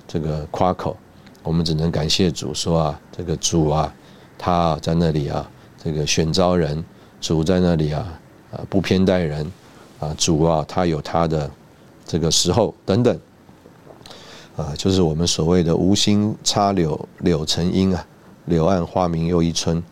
[0.09, 0.97] 这个夸口，
[1.43, 3.95] 我们只能感谢主说啊这个主啊
[4.39, 5.49] 他在那里啊
[5.85, 6.83] 这个选召人，
[7.21, 8.19] 主在那里啊
[8.53, 9.53] 啊不偏待人
[10.01, 11.49] 啊主啊他有他的
[12.07, 13.21] 这个时候等等
[14.61, 18.07] 啊就是我们所谓的无心插柳柳成荫啊
[18.47, 19.83] 柳暗花明又一村。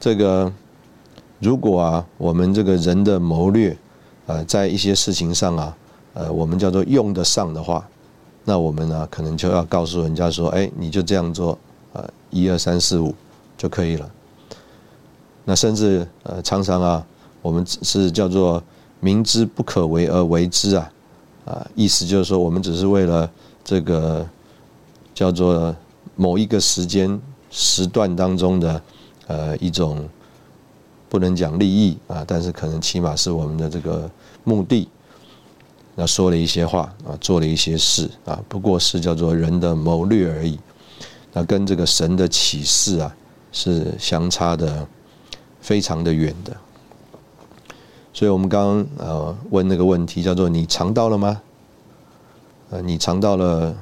[0.00, 0.52] 这个，
[1.38, 3.76] 如果啊，我们这个人的谋略，
[4.26, 5.76] 呃，在一些事情上啊，
[6.12, 7.88] 呃，我们叫做用得上的话，
[8.44, 11.58] 那我们呢，可能就要告诉人家说，哎，你就这样做，
[11.94, 13.14] 呃，一二三四五
[13.56, 14.10] 就可以了。
[15.46, 17.06] 那甚至呃，常常啊，
[17.40, 18.62] 我们是叫做
[19.00, 20.92] 明知不可为而为之啊，
[21.46, 23.30] 啊，意思就是说，我们只是为了
[23.64, 24.28] 这个
[25.14, 25.74] 叫做
[26.14, 28.80] 某一个时间时段当中的。
[29.26, 30.06] 呃，一种
[31.08, 34.10] 不能讲利益啊，但是可能起码是我们的这个
[34.44, 34.86] 目的。
[35.94, 40.60] 那说了一些话啊，做了一些事啊，不过是叫做人的谋略而已。
[41.32, 43.16] 那跟这个神的启示啊，
[43.50, 44.86] 是相差的
[45.62, 46.54] 非常的远的。
[48.12, 51.40] 所以我们刚刚呃问那个问题叫做你尝到了吗？
[52.70, 53.76] 呃，你尝到了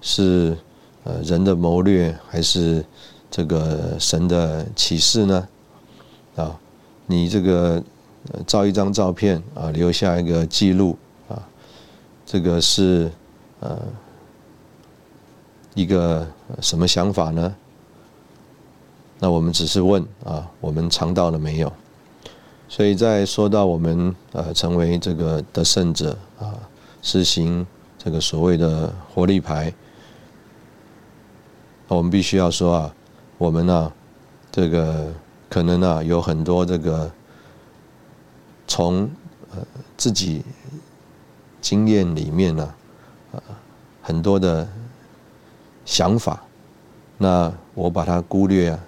[0.00, 0.56] 是
[1.04, 2.84] 呃人的谋略还是？
[3.34, 5.48] 这个神的启示呢？
[6.36, 6.60] 啊，
[7.06, 7.82] 你这个
[8.46, 10.98] 照一张照片啊，留下一个记录
[11.30, 11.48] 啊，
[12.26, 13.10] 这个是
[13.60, 13.78] 呃
[15.72, 16.26] 一个
[16.60, 17.54] 什么想法呢？
[19.18, 21.72] 那我们只是问啊，我们尝到了没有？
[22.68, 26.52] 所以在说到我们呃成为这个的圣者啊，
[27.00, 27.66] 实行
[28.04, 29.72] 这个所谓的活力牌，
[31.86, 32.94] 我们必须要说啊。
[33.38, 33.92] 我们呢，
[34.50, 35.12] 这个
[35.48, 37.08] 可能呢有很多这个
[38.66, 39.08] 从
[39.52, 39.58] 呃
[39.96, 40.42] 自己
[41.60, 42.74] 经验里面呢，
[43.32, 43.42] 呃
[44.00, 44.66] 很多的
[45.84, 46.42] 想法，
[47.18, 48.78] 那我把它忽略啊、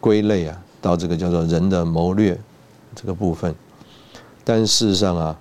[0.00, 2.38] 归类啊，到这个叫做人的谋略
[2.94, 3.54] 这个部分，
[4.44, 5.38] 但事实上啊，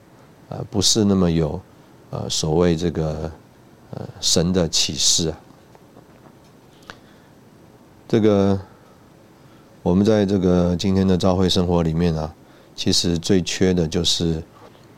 [0.50, 1.60] 呃不是那么有
[2.10, 3.32] 呃所谓这个
[3.92, 5.40] 呃神的启示啊。
[8.08, 8.60] 这个，
[9.84, 12.34] 我们在这个今天的教会生活里面啊，
[12.76, 14.42] 其实最缺的就是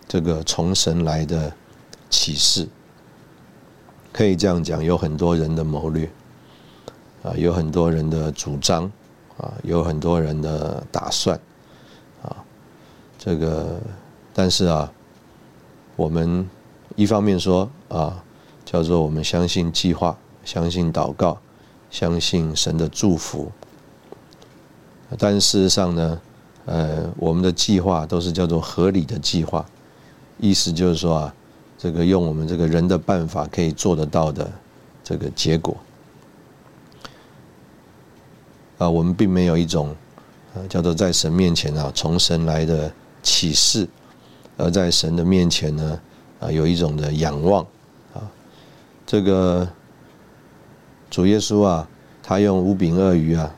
[0.07, 1.53] 这个从神来的
[2.09, 2.67] 启示。
[4.13, 6.09] 可以这样讲，有很多人的谋略，
[7.23, 8.91] 啊，有很多人的主张，
[9.37, 11.39] 啊，有很多人的打算，
[12.21, 12.35] 啊，
[13.17, 13.79] 这个，
[14.33, 14.91] 但是啊，
[15.95, 16.49] 我们
[17.01, 18.23] 一方面说啊，
[18.63, 21.39] 叫做我们相信计划，相信祷告。
[21.89, 23.51] 相信神的祝福，
[25.19, 26.21] 但事实上呢，
[26.65, 29.65] 呃，我们的计划都是叫做合理的计划，
[30.39, 31.35] 意思就是说啊，
[31.77, 34.49] 这个用我们这个人的办法可以做得到的
[35.03, 35.75] 这个结果，
[38.77, 39.93] 啊，我们并没有一种
[40.53, 42.89] 呃叫做在神面前啊从神来的
[43.21, 43.85] 启示，
[44.55, 45.99] 而在神的面前呢
[46.41, 47.63] 啊有一种的仰望
[48.13, 48.19] 啊，
[49.05, 49.65] 这个。
[51.09, 51.85] 主耶稣啊，
[52.23, 53.53] 他用五饼二鱼啊，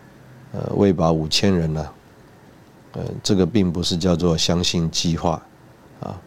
[0.54, 1.88] 呃，喂饱五千人呢，
[2.94, 5.40] 呃，这个并不是叫做相信计划，
[6.00, 6.20] 啊，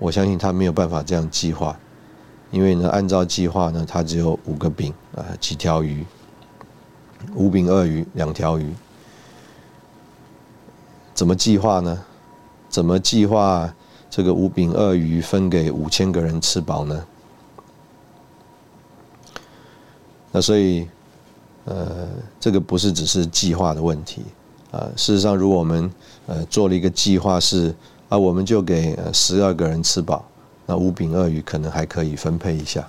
[0.00, 1.78] 我相信他没有办法这样计划，
[2.50, 6.04] 因为呢，按照计划呢，他只有五个饼啊，几条鱼，
[7.36, 8.74] 五饼二鱼两条鱼，
[11.14, 12.02] 怎么计划呢？
[12.68, 13.72] 怎么计划
[14.16, 17.04] 这个五饼二鱼分给五千个人吃饱呢？
[20.30, 20.86] 那所以，
[21.64, 22.06] 呃，
[22.38, 24.22] 这个不是只是计划的问题
[24.70, 24.86] 啊。
[24.96, 25.90] 事实上，如果我们
[26.28, 27.74] 呃做了一个计划是
[28.08, 30.24] 啊，我们就给十二个人吃饱，
[30.64, 32.88] 那五饼二鱼可能还可以分配一下。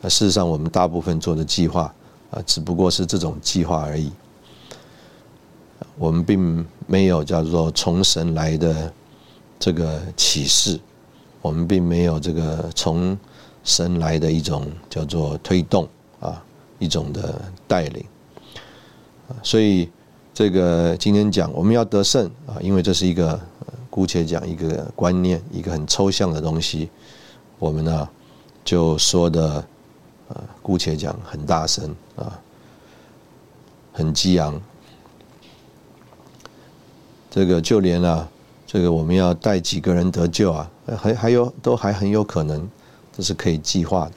[0.00, 1.92] 那事实上，我们大部分做的计划
[2.30, 4.12] 啊，只不过是这种计划而已。
[5.98, 8.92] 我们并没有叫做从神来的
[9.62, 10.76] 这个启示，
[11.40, 13.16] 我们并没有这个从
[13.62, 15.88] 神来的一种叫做推动
[16.18, 16.42] 啊。
[16.80, 18.04] 一种的带领，
[19.40, 19.88] 所以
[20.34, 23.40] 这个今天讲我们要得胜啊，因为这是一个
[23.88, 26.90] 姑且讲一个观念，一个很抽象的东西，
[27.60, 28.08] 我们呢
[28.64, 29.64] 就说的
[30.26, 32.36] 呃姑且讲很大声啊，
[33.92, 34.60] 很激昂。
[37.30, 38.28] 这个就连啊，
[38.72, 42.66] 这个我们要带几个人得救啊，还还有都还很有可能，
[43.14, 44.12] 这是可以计划的。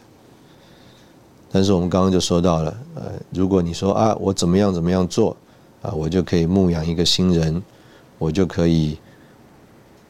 [1.52, 5.36] 但是我们刚刚就说到了，呃，如果你说啊，我怎么样怎么样做
[5.82, 7.62] 啊，我就可以牧养一个新人，
[8.18, 8.98] 我就可以，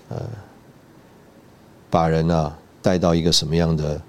[0.09, 0.21] 呃，
[1.89, 3.99] 把人啊带到一个什么样的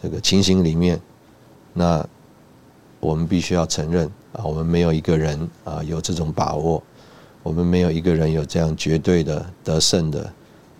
[0.00, 1.00] 这个情形里面，
[1.72, 2.06] 那
[3.00, 6.80] 我们必须要承认啊，我们没有一个人啊有这种把握。
[7.42, 10.32] 我们没有一个人有这样绝对的得胜的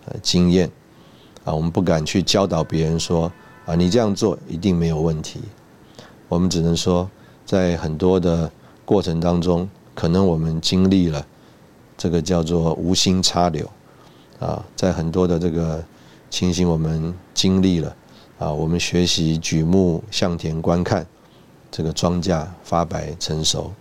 [0.05, 0.71] 呃经验
[1.43, 3.29] 啊，我们不敢去教导别人说
[3.65, 5.41] 啊，你这样做一定没有问题。
[6.29, 7.09] 我们只能说，
[7.45, 8.49] 在很多的
[8.85, 11.25] 过程当中，可能我们经历了
[11.97, 13.69] 这个叫做无心插柳
[14.39, 15.83] 啊，在很多的这个
[16.29, 17.95] 情形，我们经历了
[18.39, 21.05] 啊，我们学习举目向田观看
[21.69, 23.71] 这个庄稼发白成熟，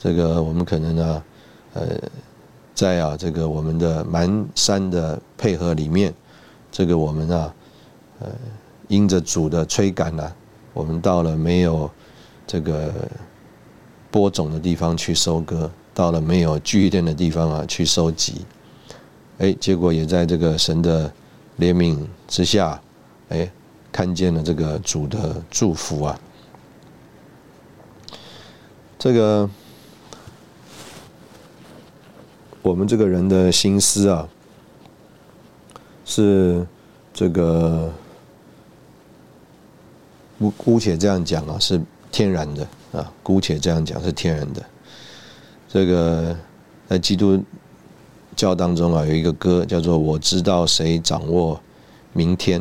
[0.00, 1.22] 这个我们可能呢。
[1.74, 1.98] 呃，
[2.74, 6.12] 在啊，这个我们的蛮山的配合里面，
[6.70, 7.54] 这个我们啊，
[8.20, 8.28] 呃，
[8.88, 10.32] 因着主的催赶呢，
[10.74, 11.90] 我们到了没有
[12.46, 12.92] 这个
[14.10, 18.44] 播种的地方去收割，到了没有聚电的地方啊去收集，
[19.38, 21.10] 哎，结果也在这个神的
[21.58, 21.98] 怜悯
[22.28, 22.78] 之下，
[23.30, 23.50] 哎，
[23.90, 26.20] 看见了这个主的祝福啊，
[28.98, 29.48] 这个。
[32.62, 34.28] 我们这个人的心思啊，
[36.04, 36.64] 是
[37.12, 37.92] 这个
[40.38, 41.80] 姑姑且这样讲啊，是
[42.12, 43.12] 天然的啊。
[43.22, 44.62] 姑且这样讲是天然的。
[45.68, 46.36] 这个
[46.88, 47.42] 在基督
[48.36, 51.60] 教当中啊，有一个歌叫做《我知道谁掌握
[52.12, 52.60] 明天》。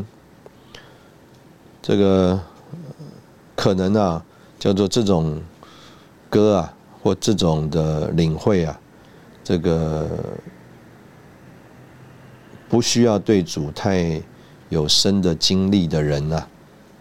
[1.79, 2.39] 这个
[3.55, 4.25] 可能啊，
[4.57, 5.39] 叫做这种
[6.27, 6.73] 歌啊，
[7.03, 8.79] 或这种的领会啊。
[9.43, 10.07] 这个
[12.69, 14.21] 不需要对主太
[14.69, 16.43] 有深的经历的人呐，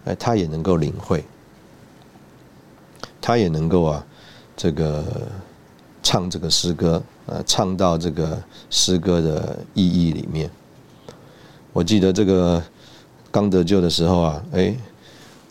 [0.05, 1.24] 哎，他也能够领会，
[3.20, 4.05] 他也能够啊，
[4.57, 5.05] 这个
[6.03, 10.51] 唱这个诗歌，呃，唱到这个诗歌的意义里面。
[11.72, 12.61] 我记得这个
[13.30, 14.74] 刚得救的时候啊，哎，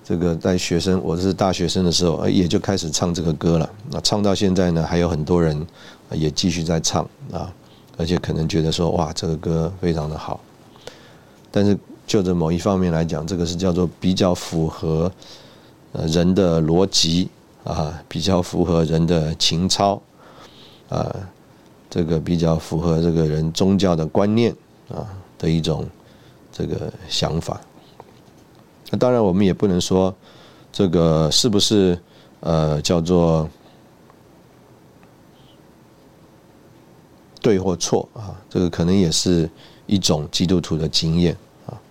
[0.10, 3.70] 这个在学生，我是大学生的时候，也就开始唱这个歌了。
[3.92, 5.68] 那唱到现在呢，还有很多人。
[6.12, 7.54] 也继续在唱啊，
[7.96, 10.40] 而且可能觉得说哇，这个歌非常的好。
[11.52, 15.12] 但是就着某一方面来讲，这个是叫做比较符合
[15.92, 17.30] 呃人的逻辑
[17.64, 20.02] 啊，比较符合人的情操
[20.90, 21.16] 啊，
[21.88, 24.52] 这个比较符合这个人宗教的观念
[24.92, 25.06] 啊
[25.38, 25.88] 的一种
[26.52, 27.62] 这个想法。
[28.90, 30.14] 那当然，我们也不能说
[30.72, 32.00] 这个是不是
[32.42, 33.50] 呃叫做。
[37.42, 39.50] 对或错啊，这个可能也是
[39.88, 41.34] 一种基督徒的经验
[41.66, 41.82] 啊。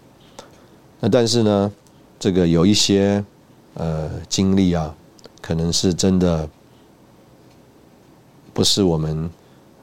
[1.01, 1.72] 那但是呢，
[2.20, 3.24] 这个有一些
[3.72, 4.94] 呃经历啊，
[5.40, 6.46] 可能是真的
[8.53, 9.30] 不是我们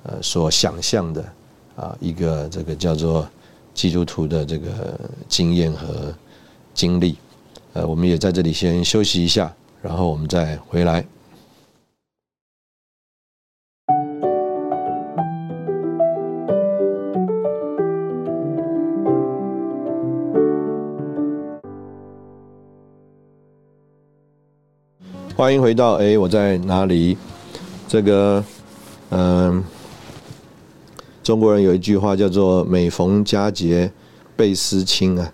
[0.03, 1.33] 呃所想象的
[1.75, 3.27] 啊一个这个叫做
[3.73, 6.13] 基督徒的这个经验和
[6.75, 7.17] 经历。
[7.73, 9.51] 呃，我们也在这里先休息一下，
[9.81, 11.03] 然后我们再回来。
[25.37, 27.17] 欢迎回到哎，我在哪里？
[27.89, 28.41] 这个，
[29.09, 29.61] 嗯，
[31.21, 33.91] 中国人有一句话叫做“每逢佳节
[34.37, 35.33] 倍思亲”啊，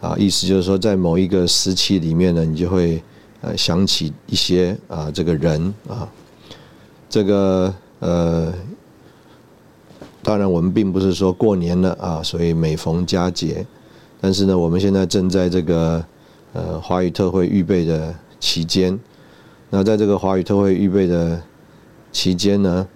[0.00, 3.02] 啊，意思就是说，在某一个时期里面呢，你就会
[3.40, 6.08] 呃想起一些啊这个人啊，
[7.10, 8.52] 这个呃，
[10.22, 13.66] 当然我们并不是说过年了啊，所以每逢佳节，
[14.20, 16.04] 但是呢，我们现在正在这个
[16.52, 18.96] 呃华语特会预备的期间。
[19.70, 21.42] 那在这个华语特会预备的
[22.12, 22.86] 期间呢，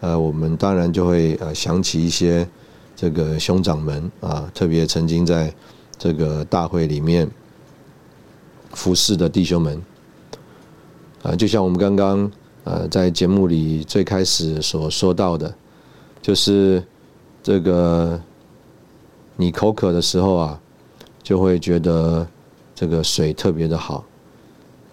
[0.00, 2.48] 呃，我们当然就会呃想起一些
[2.96, 5.52] 这个兄长们啊，特别曾经在
[5.98, 7.28] 这个大会里面
[8.72, 9.82] 服侍的弟兄们
[11.22, 12.30] 啊，就像我们刚刚
[12.62, 15.52] 呃在节目里最开始所说到的，
[16.22, 16.82] 就是
[17.42, 18.20] 这个
[19.36, 20.60] 你口渴的时候啊，
[21.22, 22.26] 就会觉得
[22.74, 24.04] 这个水特别的好。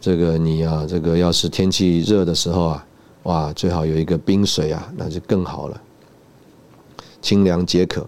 [0.02, 2.86] 这个你啊，这个要是天气热的时候啊，
[3.24, 5.82] 哇，最好有一个冰水啊，那就更好了，
[7.22, 8.08] 清凉解渴。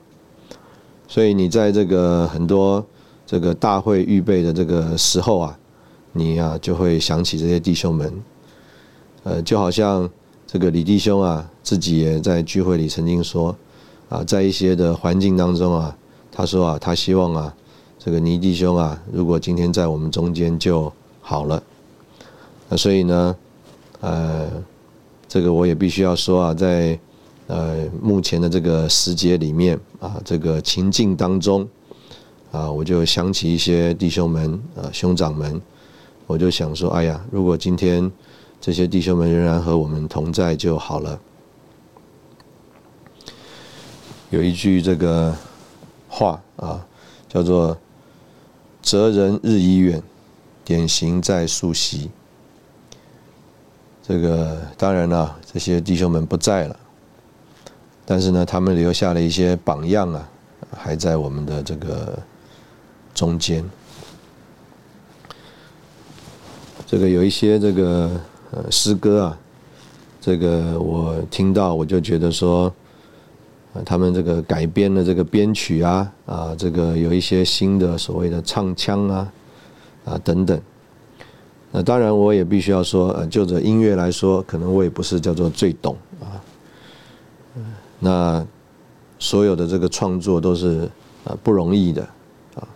[1.08, 2.86] 所以你在这个很多
[3.26, 5.58] 这个大会预备的这个时候啊，
[6.12, 8.14] 你啊就会想起这些弟兄们，
[9.24, 10.10] 呃，就好像
[10.46, 13.56] 这个李弟兄啊，自己也在聚会里曾经说，
[14.10, 15.96] 啊，在一些的环境当中啊，
[16.32, 17.56] 他说啊，他希望啊，
[17.98, 20.92] 这个倪弟兄啊，如果今天在我们中间就
[21.22, 21.64] 好了。
[22.68, 23.36] 那所以呢，
[24.02, 24.52] 呃，
[25.28, 27.00] 这个我也必须要说啊，在。
[27.48, 31.68] 呃，目前的这个时节里面啊，这个情境当中
[32.52, 35.62] 啊，我就想起一些弟兄们啊，兄长们，
[36.26, 38.12] 我就想说，哎呀，如果今天
[38.60, 41.20] 这些弟兄们仍然和我们同在就好了。
[44.30, 45.34] 有一句这个
[46.10, 46.86] 话啊，
[47.30, 47.78] 叫做
[48.84, 50.04] “择人日已远，
[50.66, 52.12] 典型在溯溪”。
[54.06, 56.78] 这个当然了，这些弟兄们不在了。
[58.10, 60.30] 但是呢，他们留下了一些榜样啊，
[60.72, 62.18] 还在我们的这个
[63.14, 63.62] 中间。
[66.86, 68.10] 这个有一些这个
[68.52, 69.38] 呃诗歌啊，
[70.22, 72.74] 这个我听到我就觉得说，
[73.86, 79.34] 他们这个改编的这个编曲啊啊，这个有一些新的所谓的唱腔啊
[80.06, 80.58] 啊等等。
[81.74, 85.98] 那当然我也必须要说，呃，就着音乐来说，可能我也不是叫做最懂。
[88.00, 88.46] 那
[89.20, 90.90] 所有的这个创作都是
[91.24, 92.04] 啊不容易的
[92.56, 92.68] 啊。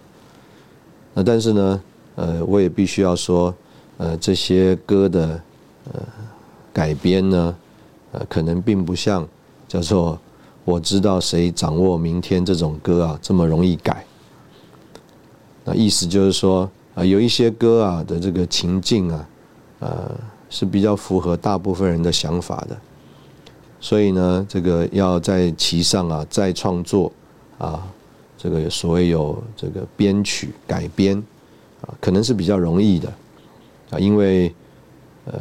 [1.13, 1.81] 那但是呢，
[2.15, 3.53] 呃，我也必须要说，
[3.97, 5.41] 呃，这些歌的
[5.93, 6.01] 呃
[6.73, 7.55] 改编呢，
[8.13, 9.27] 呃，可能并不像
[9.67, 10.17] 叫做
[10.65, 14.05] 我知道谁掌握明天这种歌啊这么容易改。
[15.63, 19.29] 那意思就是说啊，有一些歌啊的这个情境啊，
[19.79, 20.11] 呃，
[20.49, 22.77] 是比较符合大部分人的想法的。
[23.83, 27.11] 所以呢，这个要在其上啊再创作
[27.57, 27.83] 啊，
[28.37, 31.17] 这个所谓有这个编曲改编
[31.81, 33.11] 啊，可能是比较容易的
[33.89, 34.53] 啊，因为
[35.25, 35.39] 呃，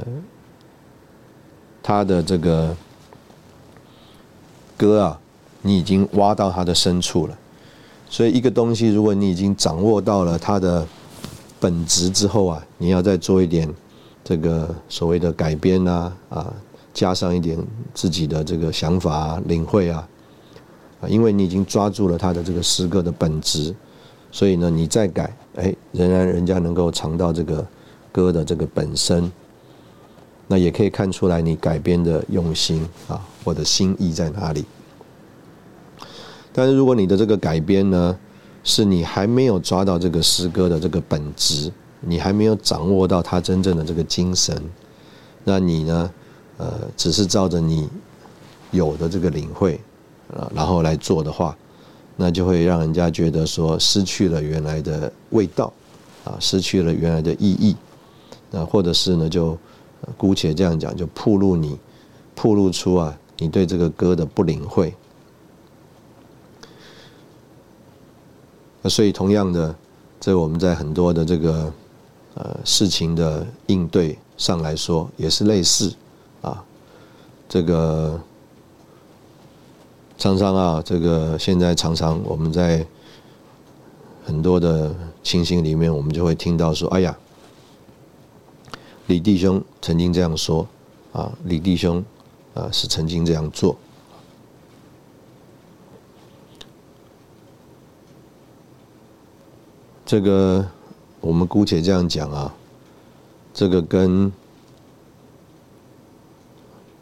[1.82, 2.74] 他的这个
[4.74, 5.20] 歌啊，
[5.61, 7.38] 你已经挖到它的深处了，
[8.09, 10.86] 所以一个东西，如果你已经掌握到了它的
[11.61, 13.70] 本质之后啊，你要再做一点
[14.24, 16.55] 这个所谓的改编啊啊。
[17.01, 17.57] 加上一点
[17.94, 20.07] 自己的这个想法啊、领会啊，
[21.01, 23.74] 啊，因为你已经抓住了他的这个诗歌的本质，
[24.30, 27.66] 所以呢，你再改，哎，仍然人家能够尝到这个
[28.12, 29.32] 歌的这个本身，
[30.46, 34.66] 那也可以看出来你改编的用心啊，或者心意在哪里。
[36.53, 38.14] 但是如果你的这个改编呢，
[38.62, 44.62] 是你还没有抓到这个诗歌的这个本质，你还没有掌握到它真正的这个精神，
[45.44, 46.11] 那你呢？
[46.61, 47.88] 呃，只是照着你
[48.70, 49.80] 有的这个领会
[50.36, 51.56] 啊，然后来做的话，
[52.16, 55.72] 那就会让人家觉得说失去了原来的味道
[56.22, 57.74] 啊，失去了原来的意义。
[58.50, 59.56] 那或者是呢，就
[60.18, 61.78] 姑且这样讲，就铺露你，
[62.34, 64.94] 铺露出啊，你对这个歌的不领会。
[68.82, 69.74] 那所以同样的，
[70.20, 71.72] 这我们在很多的这个
[72.34, 75.90] 呃事情的应对上来说，也是类似。
[77.51, 78.18] 这个
[80.16, 82.86] 常常啊，这个现在常常我们在
[84.24, 84.94] 很多的
[85.24, 87.18] 情形里面，我们就会听到说：“哎呀，
[89.09, 90.64] 李弟兄曾经这样说
[91.12, 92.05] 啊，李弟兄
[92.55, 93.74] 啊是曾经这样做。”
[100.07, 100.64] 这个
[101.20, 102.55] 我们姑且这样讲啊，
[103.53, 104.32] 这个跟。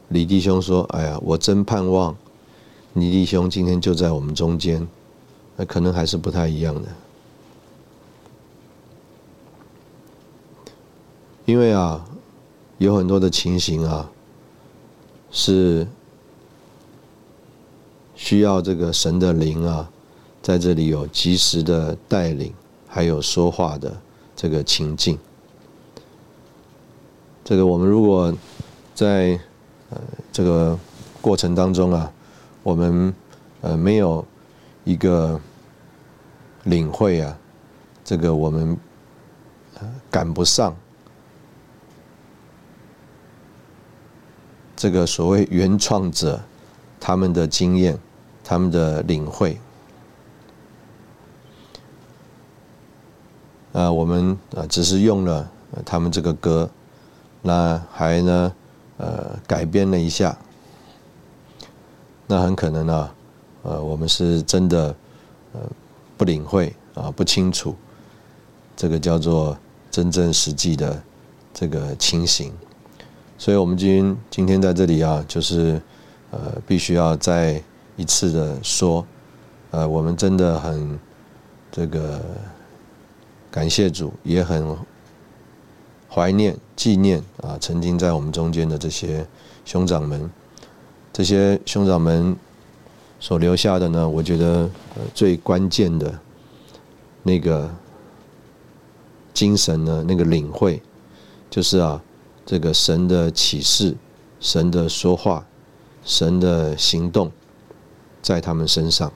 [0.08, 2.16] 李弟兄说：“哎呀，我真盼望
[2.94, 4.88] 李弟兄今天就在我们中间，
[5.56, 6.88] 那可能还是不太一样的。
[11.44, 12.06] 因为啊，
[12.78, 14.10] 有很多的情形啊，
[15.30, 15.86] 是
[18.14, 19.90] 需要这个神的灵啊，
[20.40, 22.54] 在这里有及时的带领，
[22.86, 23.94] 还有说话的
[24.34, 25.18] 这个情境。
[27.44, 28.34] 这个我们如果
[28.94, 29.38] 在……
[29.90, 29.98] 呃，
[30.30, 30.78] 这个
[31.20, 32.12] 过程当中啊，
[32.62, 33.14] 我们
[33.62, 34.24] 呃没有
[34.84, 35.40] 一个
[36.64, 37.38] 领会啊，
[38.04, 38.76] 这个我们
[40.10, 40.76] 赶不上
[44.76, 46.40] 这个所谓原创者
[47.00, 47.98] 他们的经验，
[48.44, 49.58] 他们的领会。
[53.72, 55.50] 啊，我们啊只是用了
[55.84, 56.68] 他们这个歌，
[57.42, 58.52] 那还呢？
[58.98, 60.36] 呃改编了一下，
[62.26, 63.10] 那很可能呢，
[63.62, 64.94] 呃，我们是真的
[65.52, 65.60] 呃
[66.16, 67.74] 不领会啊，不清楚
[68.76, 69.56] 这个叫做
[69.90, 71.02] 真正实际的
[71.54, 72.52] 这个情形，
[73.38, 75.80] 所以我们今今天在这里啊，就是
[76.30, 77.62] 呃必须要再
[77.96, 79.06] 一次的说，
[79.70, 80.98] 呃，我们真的很
[81.72, 82.20] 这个
[83.50, 84.76] 感谢主，也很。
[86.10, 89.26] 怀念、纪念啊，曾经在我们中间的这些
[89.64, 90.30] 兄长们，
[91.12, 92.34] 这些兄长们
[93.20, 94.68] 所留下的呢，我觉得
[95.14, 96.18] 最关键的
[97.22, 97.70] 那个
[99.34, 100.82] 精神呢，那个领会，
[101.50, 102.02] 就是啊，
[102.46, 103.94] 这个神的启示、
[104.40, 105.46] 神的说话、
[106.04, 107.30] 神的行动，
[108.22, 109.12] 在他们身上。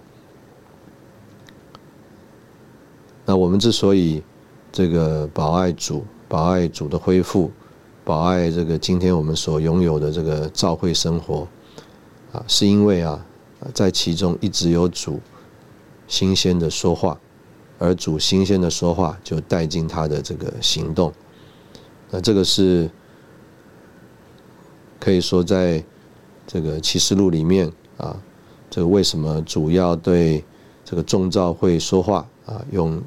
[3.24, 4.22] 那我们之所以
[4.70, 6.05] 这个保爱主。
[6.33, 7.51] 保爱主的恢复，
[8.07, 11.47] 保爱这个今天我们所拥有的这个教会生活，
[12.33, 13.22] 啊，是因为啊，
[13.74, 15.20] 在其中一直有主
[16.09, 17.20] 新鲜的说话，
[17.78, 21.12] 而主新鲜的说话就带进他的这个行动，
[22.11, 22.91] 那这个是
[24.99, 25.85] 可以说在
[26.47, 28.16] 这个启示录里面啊，
[28.70, 30.43] 这个为什么主要对
[30.83, 33.03] 这个众召会说话啊，用。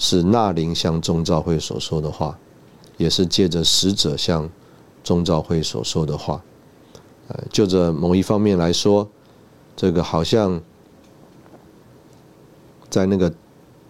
[0.00, 2.38] 是纳林向众召会所说的话，
[2.96, 4.48] 也是借着使者向
[5.04, 6.42] 众召会所说的话。
[7.28, 9.06] 呃，就着某一方面来说，
[9.76, 10.58] 这个好像
[12.88, 13.30] 在那个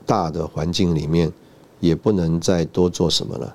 [0.04, 1.32] 大的环境里面，
[1.78, 3.54] 也不能再多做什么了。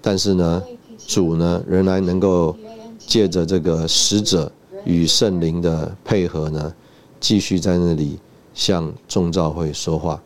[0.00, 0.62] 但是呢，
[1.06, 2.56] 主呢仍然能够
[2.98, 4.50] 借着这个使者
[4.86, 6.74] 与圣灵的配合呢，
[7.20, 8.18] 继续在那里
[8.54, 10.22] 向众召会说话。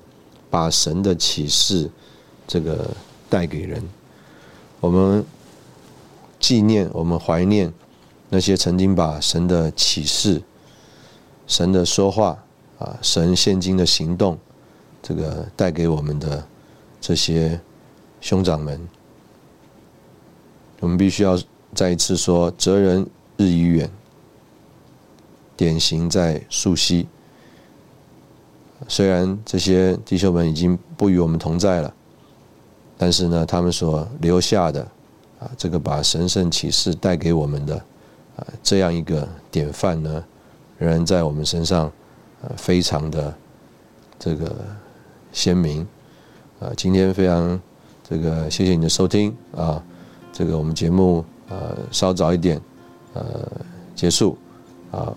[0.51, 1.91] 把神的启示
[2.47, 2.91] 这个
[3.29, 3.83] 带给人，
[4.81, 5.25] 我们
[6.41, 7.73] 纪念，我们怀念
[8.29, 10.43] 那些曾经把神的启示、
[11.47, 12.43] 神的说话
[12.79, 14.39] 啊、神现今的行动，
[15.03, 16.47] 这个带给我们的
[17.01, 17.61] 这些
[18.21, 18.89] 兄长们。
[20.81, 21.39] 我们必须要
[21.75, 23.05] 再一次说：哲人
[23.37, 23.91] 日已远，
[25.57, 27.07] 典型在溯溪。
[28.91, 31.95] 虽然这些弟兄们已经不与我们同在了，
[32.97, 34.80] 但是呢，他们所留下的
[35.39, 37.76] 啊，这个把神圣启示带给我们的
[38.36, 40.24] 啊，这样一个典范呢，
[40.78, 41.93] 仍然在我们身上
[42.41, 43.34] 呃非常的
[44.18, 44.57] 这个
[45.32, 45.86] 鲜明
[46.59, 46.72] 啊。
[46.74, 47.61] 今天非常
[48.09, 49.84] 这个谢谢你的收听啊，
[50.32, 52.59] 这个我们节目呃稍早一点
[53.12, 53.22] 呃
[53.95, 54.39] 结束
[54.91, 55.14] 啊，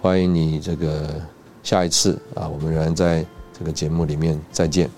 [0.00, 1.20] 欢迎你这个。
[1.66, 3.26] 下一次啊，我们仍然在
[3.58, 4.88] 这个节目里面再见。